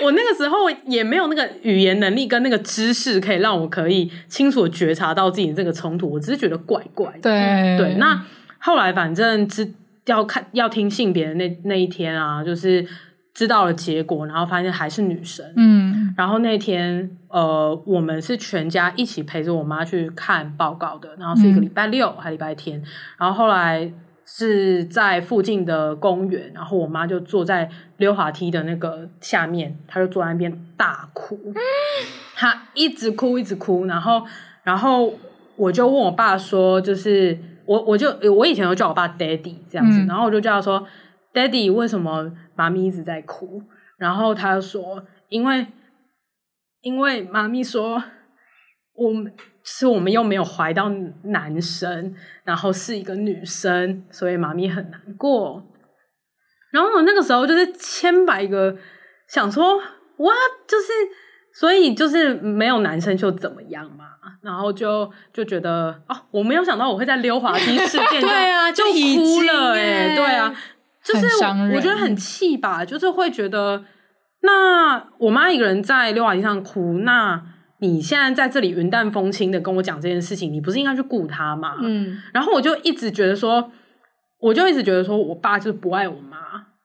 [0.03, 6.11] 我那个时候也没有那个语言能力跟那个知识，可以让我可以清楚的觉察到自己的这个冲突。
[6.11, 7.21] 我只是觉得怪怪的。
[7.21, 8.25] 对对，那
[8.59, 9.75] 后来反正之。
[10.09, 12.87] 要看要听性别的那那一天啊，就是
[13.35, 15.45] 知道了结果，然后发现还是女生。
[15.57, 22.83] 嗯，然后那天呃，我们是全家一起陪着我妈去看报告的，然后是一个礼拜六还礼拜天，
[23.17, 23.93] 然后后来
[24.25, 31.39] 是在附近的公园，然后我妈就坐在溜滑梯的那个下面，她就坐在那边大哭，
[32.35, 34.25] 她一直哭一直哭，然后
[34.63, 35.15] 然后
[35.57, 37.39] 我就问我爸说，就是。
[37.69, 40.89] 我我就我以前都叫我爸 Daddy 这样子，嗯、然后我就叫他说
[41.35, 43.62] Daddy，为什么妈咪一直在哭？
[43.99, 45.66] 然后他就说，因为
[46.81, 48.03] 因为妈咪说，
[48.95, 49.31] 我们
[49.62, 50.89] 是我们又没有怀到
[51.25, 55.62] 男生，然后是一个女生，所以妈咪很难过。
[56.73, 58.75] 然后我那个时候就是千百个
[59.29, 60.35] 想说，哇，
[60.66, 60.93] 就是
[61.59, 64.05] 所以就是没有男生就怎么样嘛。
[64.41, 70.55] 然后就就觉得哦，我没有想到我会在溜滑梯事件 对啊，就哭了哎，对啊，
[71.03, 71.27] 就是
[71.75, 73.83] 我觉得很气吧，就是会觉得，
[74.43, 77.43] 那我妈一个人在溜滑梯上哭，那
[77.81, 81.75] 你现在在这里云淡风轻的跟我讲这件事情，你不是应该去顾她吗？
[81.83, 83.73] 嗯，然后我就一直觉得说，
[84.39, 86.39] 我就一直觉得说我爸就是不爱我妈，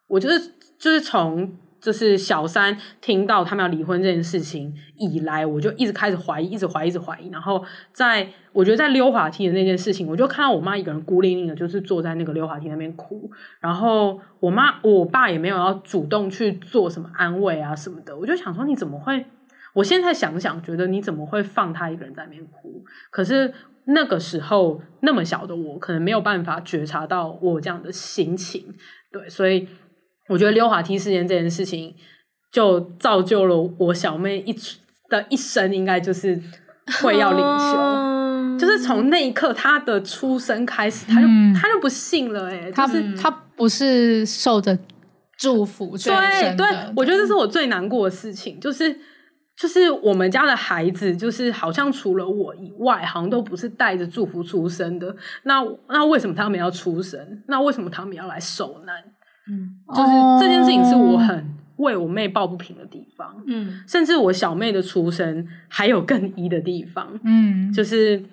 [0.07, 0.39] 我就是
[0.79, 1.53] 就是从。
[1.83, 7.27] 就是小三听到他们要离婚这件事情以来，我就一直开始怀疑，一直怀疑，一直怀疑。
[7.29, 7.61] 然后
[7.91, 13.29] 在我觉得在溜滑梯的那件事情，我就看到我妈一个人孤零零的，就是坐在那个溜滑梯那边哭。
[13.59, 18.17] 然后我妈、我爸也没有要主动去做什么安慰啊什么的。
[18.17, 19.25] 我就想说，你怎么会？
[19.73, 22.81] 我现在想想，觉得你怎么会放他一个人在那边哭？
[23.11, 23.53] 可是
[23.87, 28.73] 那个时候那么小的我，可能没有办法觉察到我这样的心情。
[29.11, 29.67] 对，所以。
[30.29, 31.93] 我觉得溜滑梯事件这件事情，
[32.51, 34.55] 就造就了我小妹一
[35.09, 36.41] 的一生，应该就是
[37.01, 37.77] 会要领袖。
[37.77, 42.67] 嗯、 就是从那一刻，她的出生开始，她就她、嗯、就不信了、欸。
[42.67, 44.77] 哎，她就是她不是受着
[45.37, 48.95] 祝福对对，对我觉得这是我最难过的事情，就是
[49.57, 55.13] 就是我们家的孩子，就是好像除了我以外，好像都不是带着祝福出生的。
[55.43, 57.43] 那那为什么他们要出生？
[57.47, 58.95] 那为什么他们要来受难？
[59.49, 61.45] 嗯，就是这件事情是我很
[61.77, 63.35] 为我妹抱不平的地方。
[63.47, 67.19] 嗯，甚至我小妹的出生还有更一的地方。
[67.23, 68.23] 嗯，就是。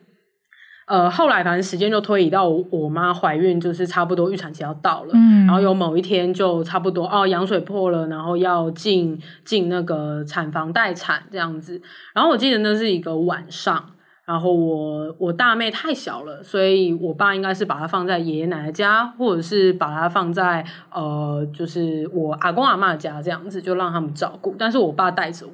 [0.86, 11.80] 呃，后来反正时间就推移到我，我妈怀孕，就是差不多预产期要到了，嗯，然后有某一天就差不多哦，羊水破了，然后要进进那个产房待产这样子。
[12.12, 13.90] 然后我记得那是一个晚上，
[14.31, 24.55] 然后我我大妹太小了，所以我爸应该是把她放在爷爷奶奶家，或者是把她放在呃，就是我阿公阿妈家这样子，就让他们照顾。
[24.57, 25.53] 但是我爸带着我。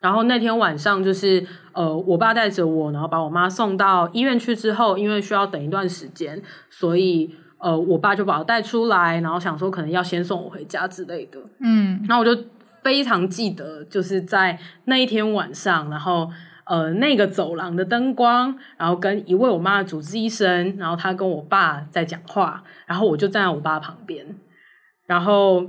[0.00, 11.38] 然后那天晚上就是，呃，我爸带着我，然后把我妈送到医院去之后，因为需要等一段时间，所以呃，我爸就把我带出来，然后想说可能要先送我回家之类的。
[11.60, 12.36] 嗯，那我就
[12.82, 16.28] 非常记得，就是在那一天晚上，然后
[16.70, 24.24] 呃，那个走廊的灯光，然后跟一位我妈的主治医生，然后他跟我爸在讲话，然后我就站在我爸旁边，
[25.06, 25.66] 然后。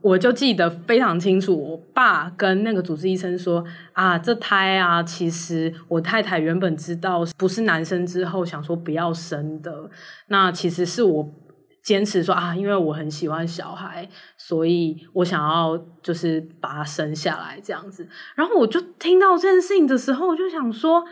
[0.00, 9.90] 我就记得非常清楚，我爸跟那个主治医生说：“啊，这胎啊，其实我太太原本知道不是男生之后想说不要生的。
[10.28, 11.30] 那其实是我
[11.86, 18.08] 坚持说啊，因为我很喜欢小孩，所以我想要就是把他生下来这样子。
[18.34, 21.04] 然后我就听到这件事情的时候，我就想说，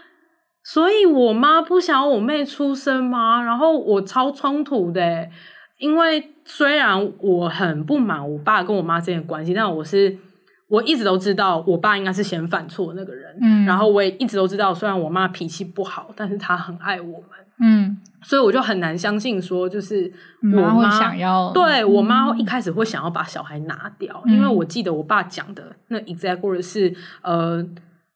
[0.64, 3.40] 所以我妈不想要我妹出生吗？
[3.40, 5.28] 然后我超冲突的。”
[5.78, 10.16] 因为虽然我很不满我爸跟我妈之间的关系，但我是
[10.68, 13.36] 我一直都知道我爸应该是先犯错的那个人。
[13.40, 17.28] 嗯，然后我也一直都知道，虽然我妈脾气不好，但是她很爱我们。
[17.60, 27.64] 嗯，所以我就很难相信说，就是我妈，想要对我妈一开始会想要把小孩拿掉，嗯，因为我记得我爸讲的那 exact word 是呃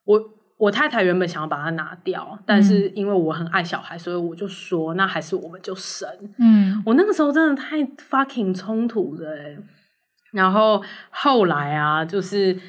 [0.05, 0.21] 我。
[0.59, 6.05] 我太太原本想要把它拿掉，但是因为我很爱小孩，所以我就说，那还是我们就生。
[6.37, 9.57] 嗯，我那个时候真的太 fucking 冲突了欸。
[10.33, 12.59] 然后后来啊，就是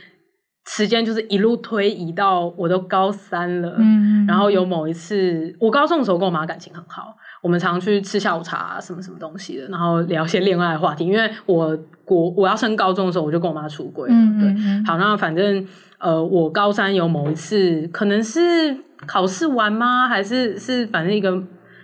[0.66, 3.76] 时间就是一路推移到我都高三了。
[3.78, 11.06] 嗯，然后有某一次，我高中的时候跟我妈感情很好，我们常去吃下午茶，什么什么东西的，然后聊一些恋爱的话题。
[11.06, 14.14] 因为我我我要升高中的时候，我就跟我妈出轨了。
[14.14, 15.66] 嗯，对，好，那反正。
[16.02, 18.74] 呃，我高三有某一次，可能是
[19.06, 20.08] 考试完吗？
[20.08, 21.42] 还是是反正一个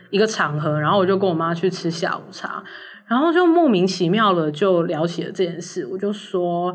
[0.09, 2.64] 一个场合，然后我就跟我妈去吃下午茶，
[3.07, 5.87] 然后就莫名其妙的就聊起了这件事。
[5.87, 6.74] 我就说，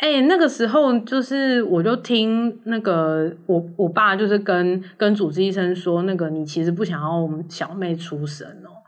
[0.00, 8.80] 哎、欸，那个时候就是我就听那个我我爸就是跟跟主治医生说，那个你其实不想要我们小妹出生哦。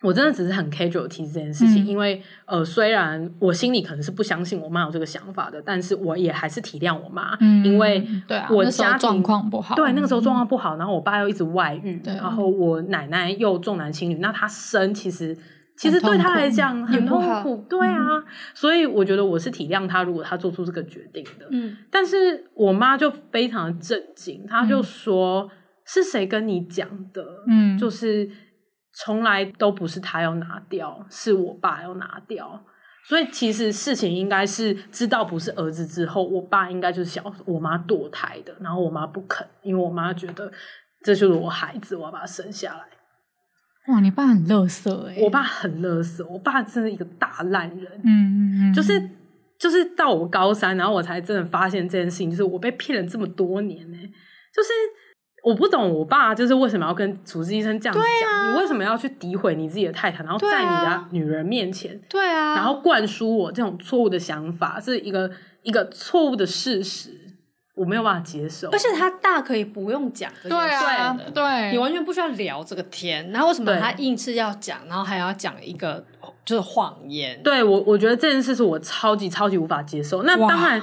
[0.00, 15.36] 我真的只是很 casual 提这件事情，嗯、因为呃，虽然我心里可能是不相信我妈有这个想法的，但是我也还是体谅我妈，嗯、因为对我家状况不好，对那个时候状况不好，然后我爸又一直外遇，嗯、然后我奶奶又重男轻女，那她生其实
[15.78, 25.50] 其实对他来讲很痛苦，痛苦对啊，嗯、所以我觉得我是体谅他，如果他做出这个决定的，嗯，但是我妈就非常的震惊，她就说、嗯、
[25.86, 27.24] 是谁跟你讲的？
[27.46, 28.28] 嗯，就是。
[29.00, 32.60] 从来都不是他要拿掉，是我爸要拿掉。
[33.06, 40.50] 所以其实事情应该是知道不是儿子之后，我爸应该就是想我妈堕胎的，然后我妈不肯，因为我妈觉得
[41.04, 42.80] 这就是我孩子，我要把他生下来。
[43.88, 45.16] 哇，你爸很乐色哎！
[45.20, 48.00] 我爸很乐色，我爸真的一个大烂人。
[48.04, 49.10] 嗯嗯嗯，就是
[49.58, 53.98] 就是到我高三，然后我才真的发现这件事情，就是我被骗了这么多年呢，
[54.54, 54.68] 就是。
[55.44, 58.04] 我不懂我爸就是为什么要跟主治医生这样讲？
[58.04, 65.30] 啊、你为什么要去诋毁你自己的太太，然后在你的女人面前，对啊，然后灌输我这种错误的想法，是一个
[65.62, 67.10] 一个错误的事实，
[67.78, 68.68] 我没有办法接受。
[68.70, 76.04] 而且他大可以不用讲这件事，对啊，对，你完全不需要聊这个天，然后为什么他硬是要讲，然后还要讲一个
[76.44, 77.40] 就是谎言？
[77.42, 80.24] 对我，我觉得这件事是我超级超级无法接受。
[80.24, 80.82] 那当然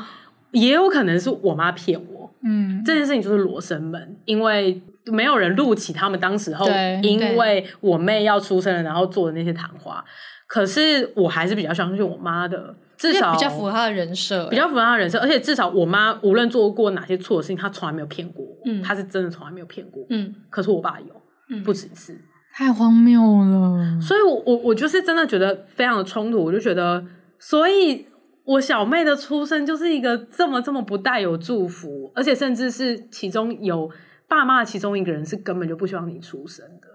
[0.52, 2.34] 也有可能是我妈骗我。
[2.43, 6.68] 嗯，这件事情就是罗生门，因为没有人录起他们当时候，
[7.02, 10.06] 因为我妹要出生了，然后做的那些谈话。
[10.48, 15.20] 可是我还是比较相信我妈的，至少比较符合他的人设，比较符合他的人设。
[15.20, 18.58] 而且至少我妈无论做过哪些错的事情，她从来没有骗过我。
[18.66, 20.06] 嗯，她是真的从来没有骗过。
[20.10, 22.18] 嗯，可是我爸有，嗯，不止一次，
[22.54, 24.00] 太荒谬了。
[24.02, 27.06] 所以我我我就是真的觉得非常的冲突，我就觉得，
[27.39, 28.08] 所以。
[28.48, 33.89] 我小妹的出生就是一个这么这么不带有祝福，而且甚至是其中有
[34.28, 36.88] 爸妈的其中一个人是根本就不希望你出生的，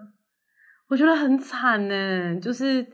[0.87, 2.39] 我觉得很惨呢。
[2.39, 2.87] 就是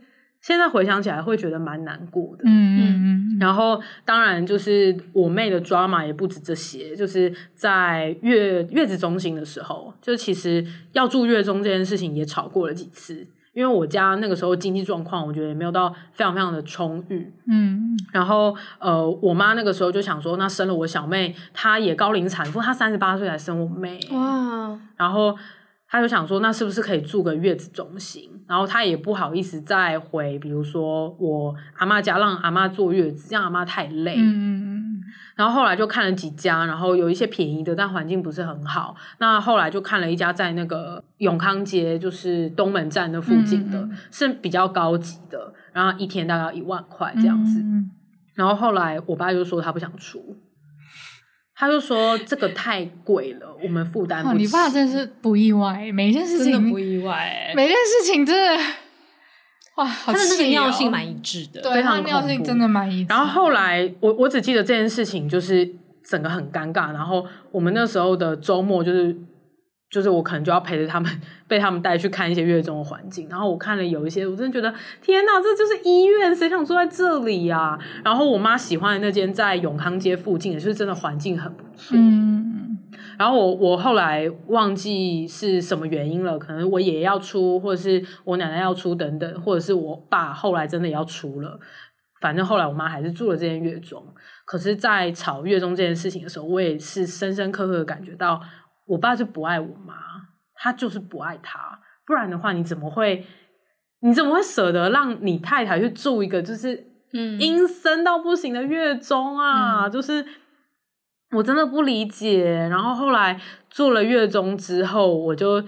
[0.47, 2.43] 现在回想起来会觉得蛮难过的。
[2.45, 3.37] 嗯嗯嗯。
[3.37, 13.27] 然后当然就是我妹的 drama 也不止这些，就是在月月子中心的时候，就其实要住月中这件事情也吵过了几次。
[13.51, 17.29] 因为我家那个时候经济状况，我觉得也没有到非常非常的充裕。
[17.47, 23.99] 嗯，然后呃，我妈那个时候就想说，那生了我小妹，她也高龄产妇，她三十八岁才生我妹。
[24.11, 25.35] 哇，然后
[25.89, 28.29] 她就想说，那是不是可以住个月子中心？
[28.47, 34.15] 然后他也不好意思再回，比如说我阿嬷家让阿嬷坐月子，这样阿嬷太累。
[34.17, 34.85] 嗯
[35.35, 38.95] 然后后来就看了几家，然后有一些便宜的，但环境不是很好。
[39.19, 47.59] 那后来就看了一家在那个永康街，就是东门站那附近的，嗯、是比较高级的，然后一天大概要一万块这样子。
[47.61, 47.91] 嗯、
[48.33, 50.35] 然后后来我爸就说他不想出，
[51.59, 54.35] 他就说这个太贵了，我们负担不起。
[54.35, 58.63] 哦、你爸真是不意外，每一件事情不意外，每件事情真的。
[59.77, 63.09] 哇，他的那个尿性蛮一致的，对，他尿性真的蛮一致。
[63.09, 65.67] 然后后来，我我只记得这件事情就是
[66.03, 66.93] 整个很尴尬。
[66.93, 69.15] 然后我们那时候的周末就是，
[69.89, 71.09] 就是我可能就要陪着他们，
[71.47, 73.27] 被他们带去看一些月中的环境。
[73.29, 77.79] 然后我看了有一些，我真的觉得天哪，这就是医院，谁想住在这里呀、啊？
[78.03, 81.97] 然后我妈喜欢的那间在永康街附近，也是真的环境很不错。
[81.97, 82.77] 嗯。
[83.17, 91.59] 然后我我后来忘记是什么原因了，可能我爷爷要出，或者是我奶奶要出等等，或者是我爸后来真的也要出了。
[92.21, 94.03] 反正后来我妈还是住了这间月中。
[94.45, 98.39] 可是，在吵月中这件事情的时候，我也是深深刻刻的感觉到，
[98.87, 99.95] 我爸就不爱我妈，
[100.55, 101.79] 他就是不爱她。
[102.05, 103.25] 不然的话，你怎么会，
[104.01, 109.85] 你怎么会舍得让你太太去住一个就是嗯阴森到不行的月中啊？
[109.85, 110.25] 嗯、就是。
[111.31, 113.37] 我真的不理解，然后后来
[113.69, 115.61] 住了月中之后，我就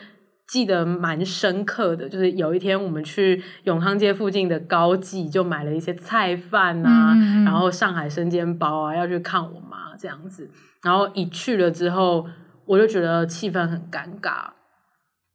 [0.48, 10.50] 记得蛮深刻的，就是有一天我们去永康街附近的高记，就买了一些菜饭啊，嗯嗯然后上海生煎包啊，要去看我妈这样子。
[10.82, 12.26] 然后一去了之后，
[12.70, 14.46] 我就觉得气氛很尴尬，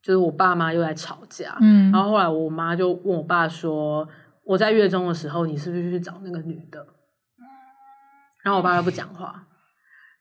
[0.01, 1.57] 就是我爸妈又在吵架。
[1.59, 4.07] 嗯，然后后来我妈就问我爸说
[4.45, 6.79] ：“我在月中的时候，你是不是去找那个女的？”
[8.41, 9.45] 然后我爸又不讲话。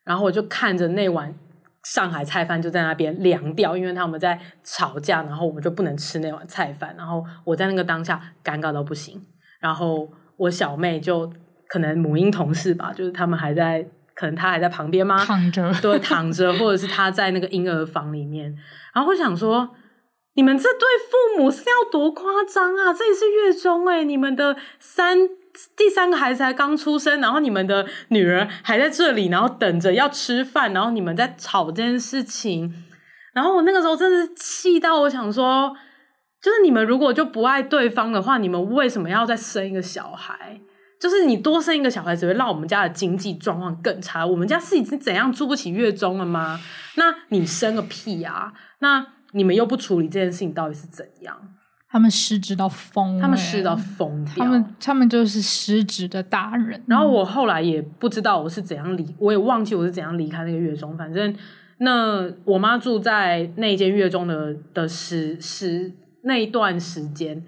[0.02, 1.32] 然后我就看着那碗
[1.84, 6.96] 上海菜饭就在那边凉掉，因为他们在吵架，然后我们就不能吃那碗菜饭。
[6.98, 9.22] 然后我在那个当下尴尬到不行。
[9.60, 11.32] 然后我小妹就
[11.68, 15.24] 可能母婴同事吧，就是他们还在，可能他还在旁边吗？
[15.24, 18.54] 躺着，对，躺着，或者是他在那个婴儿房里面。
[18.94, 19.70] 然后我想说，
[20.34, 22.92] 你们这对父母是要多夸张啊！
[22.92, 25.28] 这里是月中哎，你们的三。
[25.76, 32.74] 第三个孩子才刚出生，然后你们的女儿还在这里，然后等着要吃饭，然后你们在吵这件事情，
[33.32, 35.72] 然后我那个时候真的是气到我想说，
[36.42, 40.60] 就是你们如果就不爱对方的话，你们为什么要再生一个小孩？
[41.00, 44.24] 就是你多生一个小孩只会让我们家的经济状况更差。
[44.24, 46.58] 我们家是已经怎样住不起月中了吗？
[46.96, 48.52] 那你生个屁啊！
[48.78, 51.36] 那你们又不处理这件事情，到底是怎样？
[51.90, 54.44] 他们失职到疯，他们失到疯掉。
[54.44, 56.82] 他们他们就是失职的大人。
[56.86, 60.96] 然后我后来也不知道我是怎样离，我也忘记我是怎样离开那个月中。
[60.98, 61.32] 反正
[61.78, 65.92] 那我妈住在那间月中的的时时
[66.22, 67.44] 那一段时间，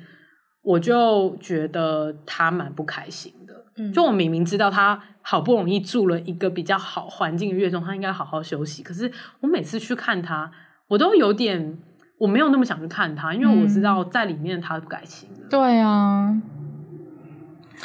[0.67, 3.65] 我就觉得他蛮不开心的。
[3.77, 8.83] 嗯，就我明明知道他好不容易住了一个比较好环境的月中，他应该好好休息。
[8.83, 9.11] 可是
[9.41, 10.51] 我每次去看他，
[10.89, 11.79] 我都有点。
[12.19, 15.29] 我没有那么想去看他，因为我知道在里面他不开心。
[15.51, 16.35] 对啊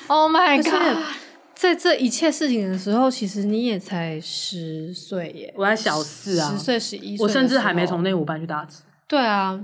[0.08, 1.04] ，Oh my god！
[1.54, 8.84] 在这一切事情的时候，其实你也才十岁耶，我才小四啊，十岁十一岁，我甚至还没从内湖搬去大直。
[9.06, 9.60] 对啊，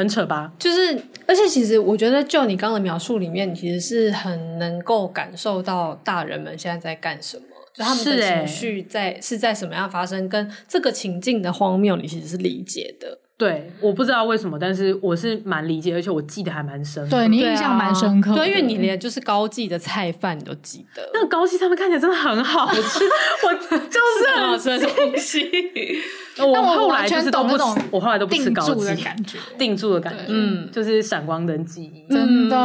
[0.00, 0.52] 很扯吧？
[0.58, 7.44] 就是，而且其实我觉得，就你刚刚的描述里面，你其实是很能够感受到大人们现在在干什么。
[7.72, 13.20] 就他们的情绪在是，是在什么样发生，跟这个情境的荒谬，你其实是理解的。
[13.40, 17.16] 对，我不知道为什么，但是我是蛮理解，而且我记得还蛮深刻。
[17.16, 21.10] 对，你印象蛮深刻，对，因为你连就是高记的菜饭你都记得。
[21.14, 25.50] 那个高记他们看起来真的很好 吃，我就是很好吃的东西。
[26.38, 32.56] 我后来就是都不吃，我后来都不吃高记的感觉，定住的感觉，嗯，就是闪光灯记忆，真的。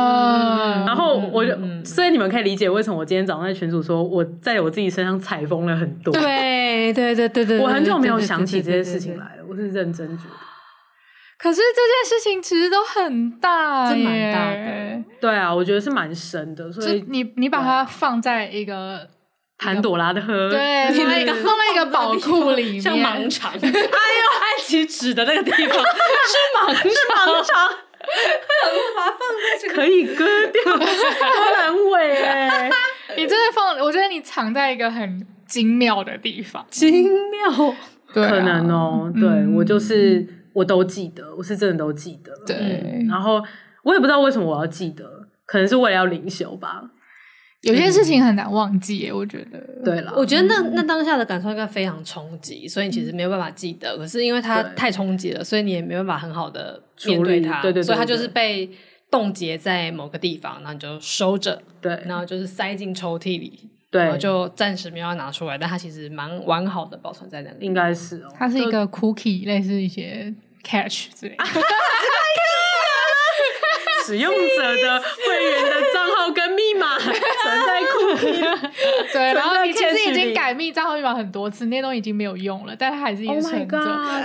[0.86, 1.56] 然后我就，
[1.86, 6.14] 所以你们可以理解为什么我今天早上在群组说我在我自己身上采风了很多。
[6.14, 10.55] 对对对对对，我很久没有想起这些事情来了，我是认真觉得。
[11.38, 15.04] 可是这件事情其实都很大，是蛮大的。
[15.20, 16.72] 对啊，我觉得是蛮深的。
[16.72, 19.08] 所以你你把它放在一个
[19.58, 23.52] 潘朵拉的盒，对，放在一个放在一个宝库里面，像盲肠。
[23.54, 32.70] 哎呦，爱妻指的那个地方 是盲是盲肠，我 把它放在这可以割掉，很伟哎！
[33.18, 37.76] 你真的放，我觉得你藏在一个很精妙的地方，精妙，
[38.08, 39.12] 可能哦。
[39.14, 40.28] 对我就是。
[40.56, 42.34] 我都记得，我是真的都记得。
[42.48, 43.44] 对，然后
[43.84, 46.90] 我也不知道为什么我要记得，可能是为了要灵修吧。
[47.62, 49.60] 有些事情很难忘记耶，我觉得。
[49.84, 53.98] 对了，我觉得那那当下的感受应该非常冲击，所以你其实没有办法记得。
[53.98, 57.62] 可是因为它太冲击了，所以你也没办法很好的面对它。
[57.62, 58.70] 对对对，所以它就是被
[59.10, 61.60] 冻结在某个地方，然后你就收着。
[61.82, 67.66] 对，然后就是塞进抽屉里，对，然后就暂时没有要拿出来，但它其实蛮完好的保存在那里。
[67.66, 70.32] 应该是哦，它是一个 cookie，类似一些
[70.66, 71.44] catch 之类的。
[74.06, 74.38] 使用者
[74.84, 76.96] 的会员的账号跟密码。
[77.02, 77.12] 存
[77.66, 78.72] 在 cookie，
[79.12, 83.78] 对，然后你其实已经改密账号密码很多次，那些东西已经没有用了，但它还是一直存着。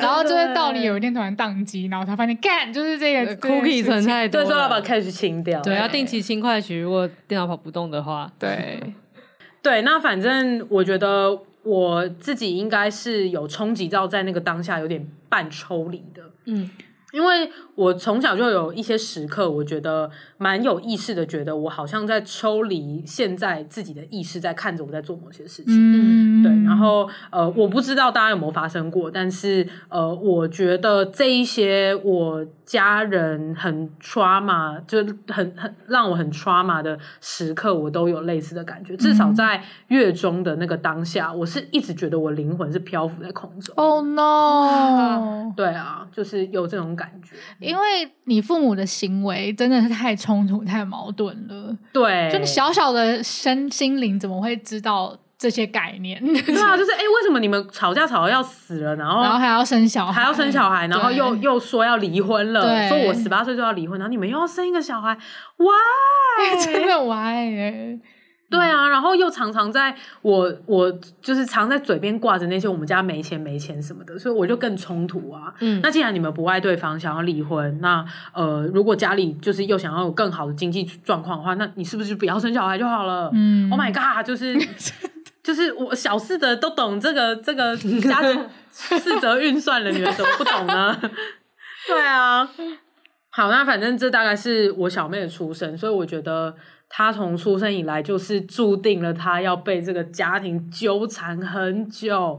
[0.02, 6.78] 然后就是到你有一天突然宕机，然后才发现干就是这个 cookie 存在，对，说要把 cache 清掉，对，要定期清快取。
[6.78, 8.80] 如果电脑跑不动的话，对，
[9.62, 16.70] 对，那反正我觉得我自己应该是有冲击到在那个当下有点半抽离的，嗯。
[17.12, 20.08] 因为我从小就有一些时刻，我觉得
[20.38, 25.74] 蛮有意识的，觉得我好像在抽离现在自己的意识，在看着我在做某些事情。
[25.74, 26.50] 嗯，对。
[26.64, 34.98] 然后呃，我不知道大家有没有发生过，但是呃，我觉得这一些我家人很 trauma，就
[35.28, 38.96] 很很让我很 trauma 的时刻，我都有类似的感觉。
[38.96, 43.74] 至少在月中的那个当下，我是一直觉得我灵魂是漂浮在空中。
[43.74, 45.52] Oh no！
[45.56, 46.96] 对啊，就是有这种。
[47.00, 51.76] 感觉，因为你父母的行为真的是太冲突、太矛盾了。
[51.92, 56.20] 对，就你小小的身心灵怎么会知道这些概念？
[56.22, 65.16] 对啊， 就是哎、欸，为什么你们吵架吵到要死了，然后然后还要生小孩，还要生小孩，然后又又说要离婚了，对说我十八岁就要离婚，然后你们又要生一个小孩
[65.56, 66.60] ，why？
[66.62, 67.98] 真的 why？
[68.50, 70.90] 对啊，然后又常常在我我
[71.22, 75.54] 就是常在嘴边挂着那些我们家没钱没钱什么的，所以我就更冲突啊。
[75.60, 83.30] 嗯，那既然你们不爱对方，想要离婚，那呃，如果家里就是又想要有更好的经济状况的话，那你是不是就不要生小孩就好了？
[83.32, 84.58] 嗯，Oh my god，就是
[85.44, 91.00] 就是我小四的都懂这个这个家庭四则运算了，你们怎么不懂呢？
[91.86, 92.50] 对啊，
[93.30, 96.56] 好，那反正这大概是我小妹的出生，所以我觉得。
[96.90, 102.38] 他从出生以来就是注定了他要被这个家庭纠缠很久。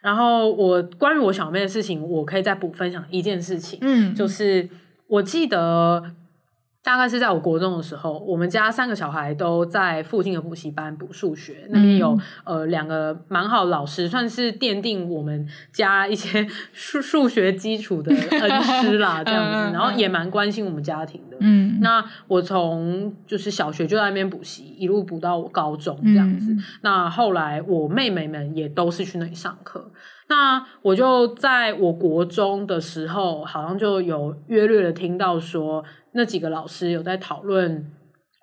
[0.00, 4.68] 然后我关于我小妹的事情，我可以再补分享一件事情，嗯，就是
[5.06, 6.14] 我记得。
[6.84, 21.36] 大概是在我国中的时候，我们家三个小孩都在附近的补习班补数学，那边有呃两个蛮好的老师，算是奠定我们家一些 数数学基础的恩师啦， 这样子，然后也蛮关心我们家庭的。
[21.38, 26.56] 嗯，那我从就是小学就在那边补习，一路补到我高中这样子。
[26.80, 29.90] 那后来我妹妹们也都是去那里上课。
[30.34, 37.92] 那我就在我国中的时候，好像就有约略的听到说，那几个老师有在讨论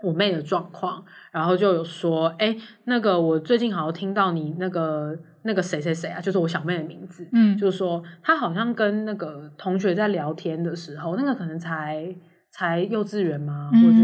[0.03, 12.15] 我妹的状况，然后就有说，哎，那个我最近好像听到你那个那个谁谁谁啊，就是我小妹的名字，嗯，就是说她好像跟那个同学在聊天的时候，那个可能才
[12.51, 13.95] 才幼稚园嘛，或者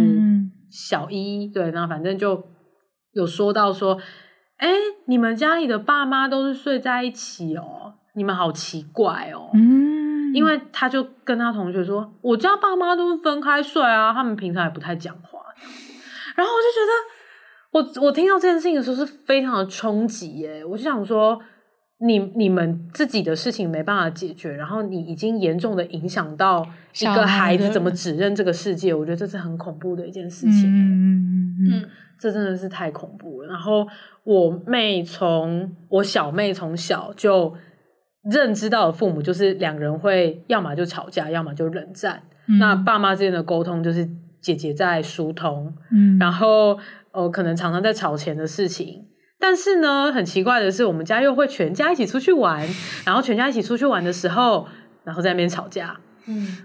[0.71, 2.43] 小一，对，那反正就
[3.11, 3.99] 有说到说。
[4.57, 4.69] 哎，
[5.07, 7.93] 你们家里的爸妈都是睡在一起哦？
[8.13, 9.49] 你们好奇怪哦。
[9.53, 15.39] 嗯，因为他就跟他同学说，我家爸妈都是分开睡啊，他们平常也不太讲话。
[16.35, 20.63] 然后我就觉得，我我听到这件事情的时候是非常的冲击耶。
[20.63, 21.37] 我就想说，
[21.99, 26.65] 你你们自己的事情没办法解决，然后你已经严重的影响到
[27.01, 30.63] 一个孩子怎么指认这个世界，我觉得这是很恐怖的一件事情。
[30.69, 31.89] 嗯嗯嗯。
[32.19, 33.47] 这真的是太恐怖了。
[33.49, 33.87] 然后
[34.23, 37.53] 我妹从我小妹从小就
[38.23, 42.23] 认知到的父母就是两人会要么就吵架，要么就冷战。
[42.47, 44.07] 嗯、那爸妈之间的沟通就是
[44.41, 46.77] 姐姐在疏通，嗯，然后
[47.11, 49.05] 呃可能常常在吵钱的事情。
[49.37, 52.65] 但是呢，很奇怪的是，我们家又会全家一起出去玩，
[53.05, 54.67] 然后全家一起出去玩的时候，
[55.03, 56.57] 然后在那边吵架，嗯，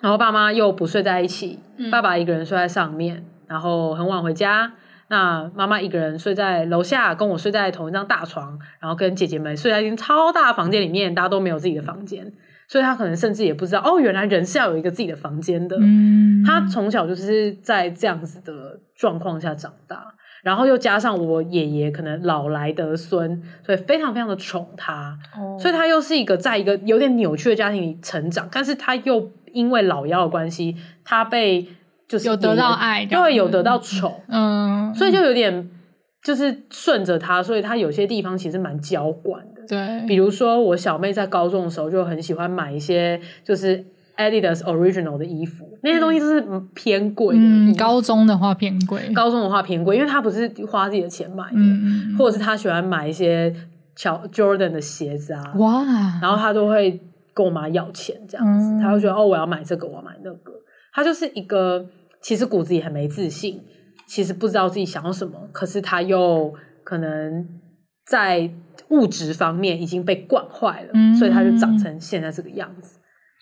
[0.00, 3.24] 然后爸妈又不睡在一起，嗯、爸爸一个人睡在上面。
[3.50, 4.74] 然后很晚回家，
[5.08, 12.32] 那妈妈一个人睡在楼下，跟我睡在同一张大床，然后跟姐姐们睡在一间超大的房间里面，大家都没有自己的房间，
[12.68, 15.76] 所以她可能甚至也不知道，哦，原来人是要有一个自己的房间的。
[15.80, 31.66] 嗯，她从小就是在这样子的状况下长大，然后又加上我爷爷可能老来得孙，所以非常非常的宠她，哦，所以她又是一个在一个有点扭曲的家庭里成长，但是她又因为老幺的关系，她被。
[32.10, 35.70] 就是有得到爱，就会有得到宠，嗯，所以就有点
[36.24, 40.08] 就是顺着他，所以他有些地方其实蛮娇惯的，对。
[40.08, 43.84] 比如说我小妹在高中的时候就很喜欢买一些就是
[44.16, 46.44] Adidas Original 的衣服，那些东西就是
[46.74, 47.40] 偏贵的。
[47.40, 53.54] 嗯，高中的话偏贵，高中的话偏贵，因为他不是花自己的钱买的，嗯或者是他喜欢买一些
[53.94, 55.84] 乔 Jordan 的鞋子啊，哇，
[56.20, 57.00] 然后他都会
[57.32, 60.52] 跟我妈要钱这样子，嗯他会觉得哦，我要买这个，我要买那个。
[60.92, 61.86] 他就是一个
[62.22, 63.62] 其实骨子里很没自信，
[64.06, 66.54] 其实不知道自己想要什么，可是他又
[66.84, 67.48] 可能
[68.06, 68.50] 在
[68.88, 72.98] 物质方面已经被惯坏了，嗯所以他就长成现在这个样子。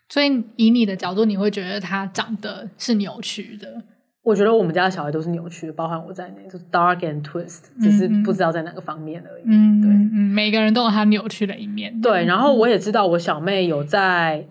[0.08, 3.82] 所以以你的角度，你会觉得他长得是扭曲的。
[4.22, 9.42] 我觉得我们家的小孩都是扭曲的，包含我在内，就是 dark and twist，只是不知道在哪个方面而已。
[9.46, 11.98] 嗯，对，嗯，每个人都有他扭曲的一面。
[12.02, 12.26] 对。
[12.26, 14.46] 然后我也知道我小妹有在，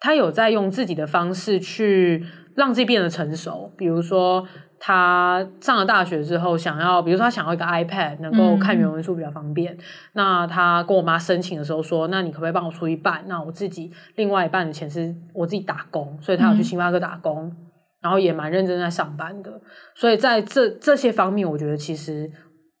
[0.00, 2.24] 她有在用自己的方式去
[2.54, 4.46] 让自己变得成熟，比如说。
[4.86, 9.72] 他上了大学之后，想要，比如说他想要一个 iPad，能够看原文书比较方便。
[9.72, 9.78] 嗯、
[10.12, 13.24] 那他跟我妈申请的时候说：“那你可不可以帮我出一半？
[13.26, 17.56] 那我自己另外一半的钱是我自己打工。”所以他有去星巴克打工，嗯、
[18.02, 19.58] 然后也蛮认真在上班的。
[19.94, 22.30] 所以在这这些方面，我觉得其实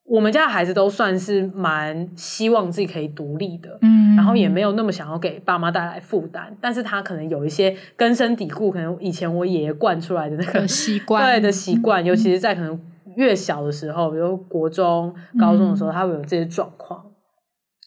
[0.06, 3.78] 我们家的孩子都算是蛮希望自己可以独立的。
[3.82, 4.04] 嗯。
[4.16, 12.80] 然后也没有那么想要给爸妈带来负担，但是他可能有一些根深蒂固，可能以前我爷爷惯出来的那个习惯，对的习惯， 尤其是在可能
[13.16, 17.04] 越小的时候，比如国中、高中的时候，他会有这些状况。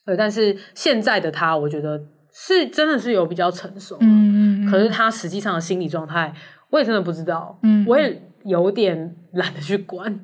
[0.05, 1.99] 对，但是现在的他，我觉得
[2.33, 6.33] 是真的是有比较成熟，嗯嗯，可是他实际上的心理状态，
[6.69, 10.19] 我也真的不知道，嗯，我也有点懒得去管。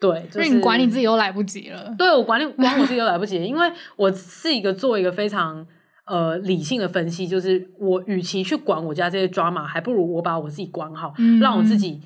[0.00, 1.94] 对，就是、你管你自己都来不及了。
[1.98, 5.66] 对，我管你管我自己都来不及，因为我是一个做一个非常
[6.06, 12.00] 呃理性的分析，就是我与其去管我家这些 drama，还不如我把我自己管好，嗯、让我自己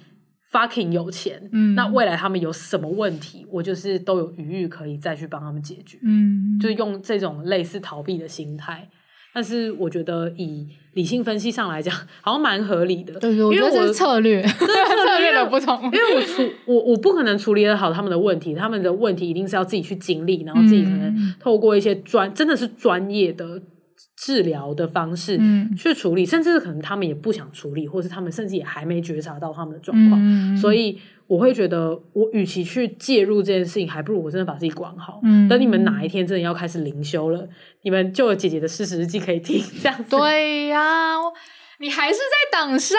[0.51, 1.49] fucking 有钱。
[1.53, 5.99] 嗯，那未来他们有什么问题，我就是都有余裕可以再去帮他们解决。
[6.03, 8.89] 嗯，就用这种类似逃避的心态。
[9.33, 13.15] 但是我觉得以理性分析上来讲，好像蛮合理的。
[13.15, 15.83] 对，对，我觉得这是策略，策略 的不同。
[15.85, 23.63] 因为我处我我不可能处理得好他们的问题，他们的问题一定是要自己去经历，然后自己可能透过一些专、嗯、真的是专业的
[24.17, 25.41] 治疗的方式
[25.77, 31.01] 去处理，嗯、甚至是可能他们也不想处理，或是他们甚至也还没觉察到他们的状况，嗯、所以。
[31.29, 35.19] 我会觉得，我与其去介入这件事情，还不如我真的把自己管好。
[35.23, 37.49] 嗯，等你们哪一天真的要开始灵修了，
[37.83, 39.65] 你们就有姐姐的事实日记可以听。
[39.81, 41.17] 这样子，对呀、啊，
[41.79, 42.95] 你还是在挡煞。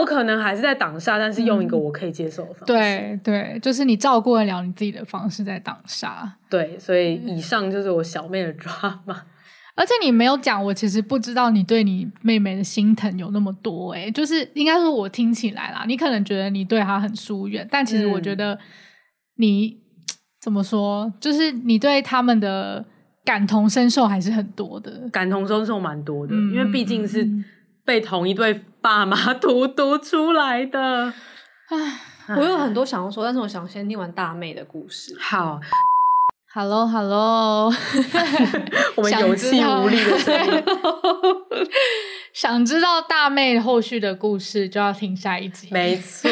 [0.00, 2.64] 我可能还是在挡煞，但是用一个我可以接受的方式。
[2.66, 6.28] 对对，就是你照顾得了你自己的方式在挡煞。
[6.50, 9.16] 对，所以以上就是我小妹的 drama。
[9.76, 18.56] 而且你没有讲，我其实不知道你对你妹妹的心疼有那么多诶、欸、就是应该说，我听起来啦，你可能觉得你对她很疏远，但其实我觉得
[19.36, 19.76] 你、嗯、
[20.40, 22.84] 怎么说，就是你对他们的
[23.24, 27.28] 感同身受还是很多的，感同身受蛮多的，嗯、因为毕竟是
[27.84, 31.12] 被同一对爸妈荼毒出来的。
[31.70, 35.16] 唉，我有很多想要说，但是我想先听完大妹的故事。
[35.18, 35.60] 好。
[36.54, 37.66] Hello，Hello，
[38.94, 40.64] 我们有气无力的声音。
[42.32, 45.66] 想知道大妹后续的故事，就要听下一集。
[45.72, 46.30] 没错，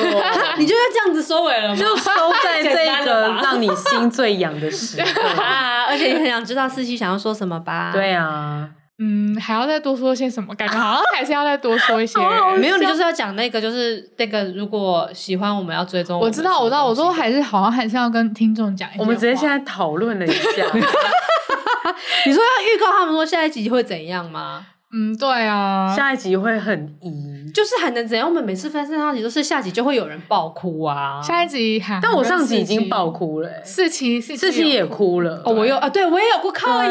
[0.58, 1.74] 你就要这样子收尾了吗？
[1.74, 2.10] 就收
[2.44, 5.86] 在这个让你心最痒的时候啊！
[5.90, 7.90] 而且你很想知道四七想要说什么吧？
[7.92, 8.70] 对啊。
[9.04, 10.54] 嗯，还要再多说些什么？
[10.54, 12.20] 感觉好像还是要再多说一些。
[12.56, 16.20] 没有，你就是要讲那个，就是那个，如果喜欢我们要追踪。
[16.20, 18.98] 我知道，我知道，我说还是好像还是要跟听众讲一下。
[19.00, 20.64] 我们直接现在讨论了一下。
[22.26, 24.66] 你说要预告他们说下一集会怎样吗？
[24.94, 28.28] 嗯，对啊，下一集会很疑，就是还能怎样？
[28.28, 31.18] 我们每次分上集都是下集就会有人爆哭啊。
[31.22, 35.42] 下一集还，但我上集已经爆哭了，四期四期也哭了。
[35.46, 36.82] 哦，我又啊，对我也有哭，靠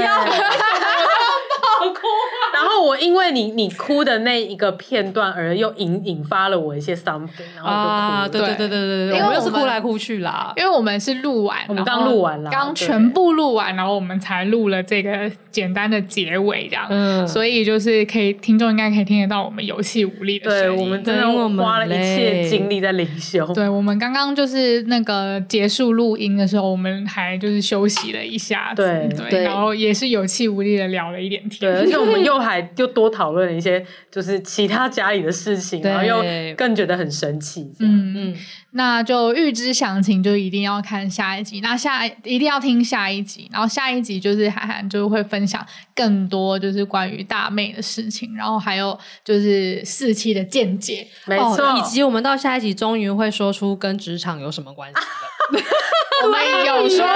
[1.62, 1.92] 腰。
[1.94, 2.08] 哭，
[2.54, 8.30] 然后我因为你你哭的那一个片段而又引引发了我一些 something，然后就哭了。
[8.30, 20.78] 对对对对对对，因为我又是哭来哭去啦，因为我们是录完，我们刚录完了，刚全部录完，然后我们才录了这个简单的结尾，这样，嗯，所以就是可以听众应该可以听得到我们有气无力的声音。
[20.78, 23.46] 对，我们真的花了一切精力在灵修。
[23.54, 31.72] 对，我们刚刚就是那个结束录音的时候，我们还就是休息了一下，对对，然后也是有气无力的聊了一点天。
[31.72, 36.24] 对，而且我们又还又多讨论了一些，就是其他家里的事情，然后又
[36.56, 37.72] 更觉得很神奇。
[37.80, 38.38] 嗯嗯，
[38.72, 41.60] 那就预知详情，就一定要看下一集。
[41.62, 55.62] 那下一定要听下一集，然后下一集就是涵涵就会分享更多，就是关于大妹的事情，然后还有就是四期的见解，没错，以及我们到下一集终于会说出跟职场有什么关系了。
[56.24, 57.12] 我们有说出吗？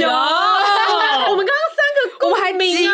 [0.00, 2.86] 有，我们刚刚三个，我们还急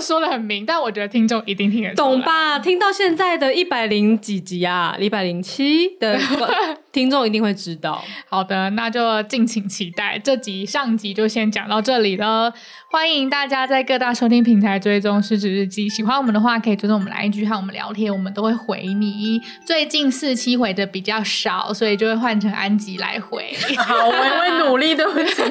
[0.00, 2.58] 说的很明，但我觉得听众一定听得懂吧？
[2.58, 6.18] 听到现在的一百零几集啊，一百零七的
[6.92, 8.02] 听众一定会知道。
[8.28, 10.18] 好的，那就敬请期待。
[10.18, 12.52] 这集上集就先讲到这里了。
[12.90, 19.40] 欢迎大家在各大收听平台追踪《失职日记》，喜欢我们的话可以追踪我们来一句和我们聊天，我们都会回你。
[19.66, 23.54] 最近四期回的比较少，所以就会换成安吉来回。
[23.76, 25.42] 好，我会努力，对不起。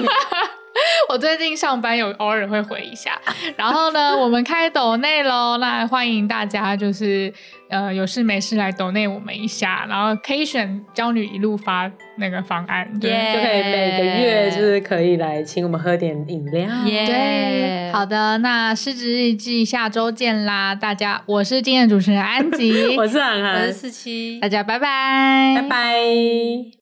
[1.10, 3.20] 我最近上班有偶尔会回一下，
[3.56, 7.34] 然后呢，我们开抖内喽，那欢迎大家就是
[7.70, 26.68] 呃有事没事来抖内我们一下，然后可以选娇女一路发那个方案，对，yeah, 就可以每个月就是可以来请我们喝点饮料，yeah, 对，好的，那失职日记下周见啦，大家，我是今天的主持人安吉，我是涵涵，我是四七，大家拜拜，拜拜。